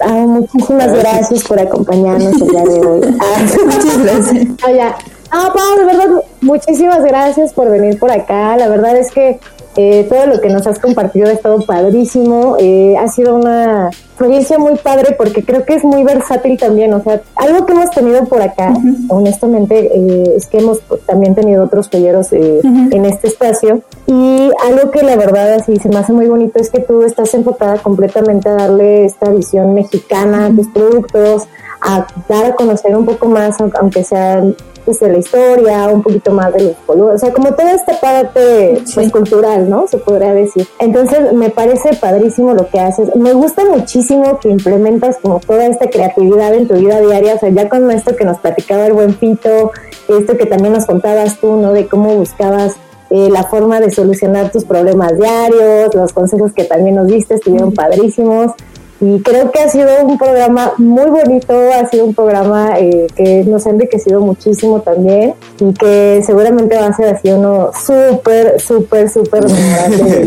[0.00, 3.00] Ah, muchísimas gracias por acompañarnos el día de hoy.
[3.20, 4.46] Ah, Muchas gracias.
[4.62, 4.96] Ah, ya.
[5.30, 6.06] Ah, Pau, de verdad,
[6.40, 8.56] muchísimas gracias por venir por acá.
[8.56, 9.38] La verdad es que
[9.80, 12.56] Eh, todo lo que nos has compartido ha estado padrísimo.
[12.58, 16.92] Eh, ha sido una experiencia muy padre porque creo que es muy versátil también.
[16.94, 18.74] O sea, algo que hemos tenido por acá,
[19.08, 23.82] honestamente, eh, es que hemos también tenido otros joyeros en este espacio.
[24.08, 27.32] Y algo que la verdad así se me hace muy bonito es que tú estás
[27.34, 31.46] enfocada completamente a darle esta visión mexicana a tus productos,
[31.82, 34.42] a dar a conocer un poco más, aunque sea
[34.88, 38.00] pues, de la historia, un poquito más de los colores, o sea, como toda esta
[38.00, 39.86] parte pues, cultural, ¿no?
[39.86, 40.66] Se podría decir.
[40.78, 43.14] Entonces, me parece padrísimo lo que haces.
[43.14, 47.50] Me gusta muchísimo que implementas como toda esta creatividad en tu vida diaria, o sea,
[47.50, 49.72] ya con esto que nos platicaba el buen Pito,
[50.08, 51.74] esto que también nos contabas tú, ¿no?
[51.74, 52.76] De cómo buscabas
[53.10, 57.74] eh, la forma de solucionar tus problemas diarios, los consejos que también nos diste estuvieron
[57.74, 58.52] padrísimos.
[59.00, 63.44] Y creo que ha sido un programa muy bonito, ha sido un programa eh, que
[63.44, 69.08] nos ha enriquecido muchísimo también y que seguramente va a ser así uno súper, súper,
[69.08, 70.24] súper memorable.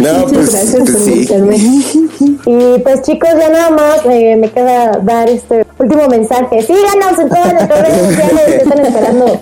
[0.00, 2.08] no, pues, gracias por sí.
[2.46, 6.62] Y pues chicos, ya nada más eh, me queda dar este último mensaje.
[6.62, 9.40] Síganos en todas las redes sociales que están esperando.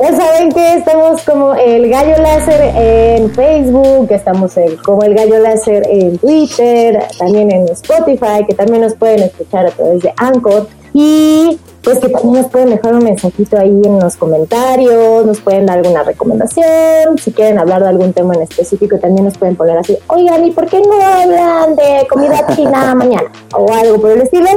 [0.00, 4.52] ya saben que estamos como el Gallo Láser en Facebook, estamos
[4.84, 6.79] como el Gallo Láser en Twitter
[7.18, 10.66] también en Spotify, que también nos pueden escuchar a través de Anchor.
[10.92, 15.66] Y pues que también nos pueden dejar un mensajito ahí en los comentarios, nos pueden
[15.66, 19.78] dar alguna recomendación, si quieren hablar de algún tema en específico también nos pueden poner
[19.78, 23.30] así, oigan, ¿y por qué no hablan de comida china mañana?
[23.54, 24.48] O algo por el estilo.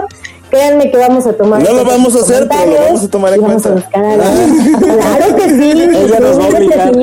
[0.53, 1.63] Créanme que vamos a tomar.
[1.63, 3.69] No lo vamos a hacer, pero lo vamos a tomar en cuenta.
[3.69, 5.71] A claro que sí.
[5.71, 6.93] Ella nos va a obligar.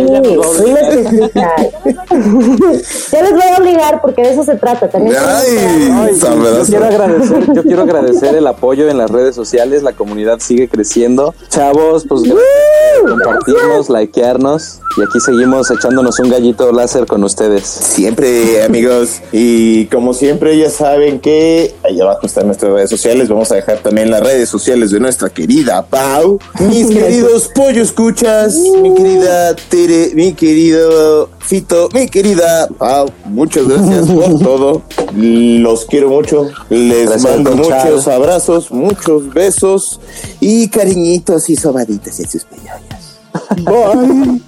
[3.10, 5.16] Ya les voy a obligar porque de eso se trata también.
[5.18, 9.82] Ay, yo, quiero agradecer, yo quiero agradecer el apoyo en las redes sociales.
[9.82, 11.34] La comunidad sigue creciendo.
[11.48, 12.22] Chavos, pues
[13.04, 14.80] compartirnos, likearnos.
[14.96, 17.64] Y aquí seguimos echándonos un gallito láser con ustedes.
[17.64, 19.20] Siempre, amigos.
[19.32, 23.28] Y como siempre, ya saben que ahí abajo están nuestras redes sociales.
[23.28, 26.38] Vamos a dejar también las redes sociales de nuestra querida Pau.
[26.60, 33.10] Mis queridos pollo escuchas, mi querida Tere, mi querido Fito, mi querida Pau.
[33.24, 34.82] Muchas gracias por todo.
[35.14, 36.50] Los quiero mucho.
[36.68, 40.00] Les mando muchos abrazos, muchos besos
[40.40, 43.18] y cariñitos y sobaditas en sus peñoñas.
[43.64, 44.40] Bye.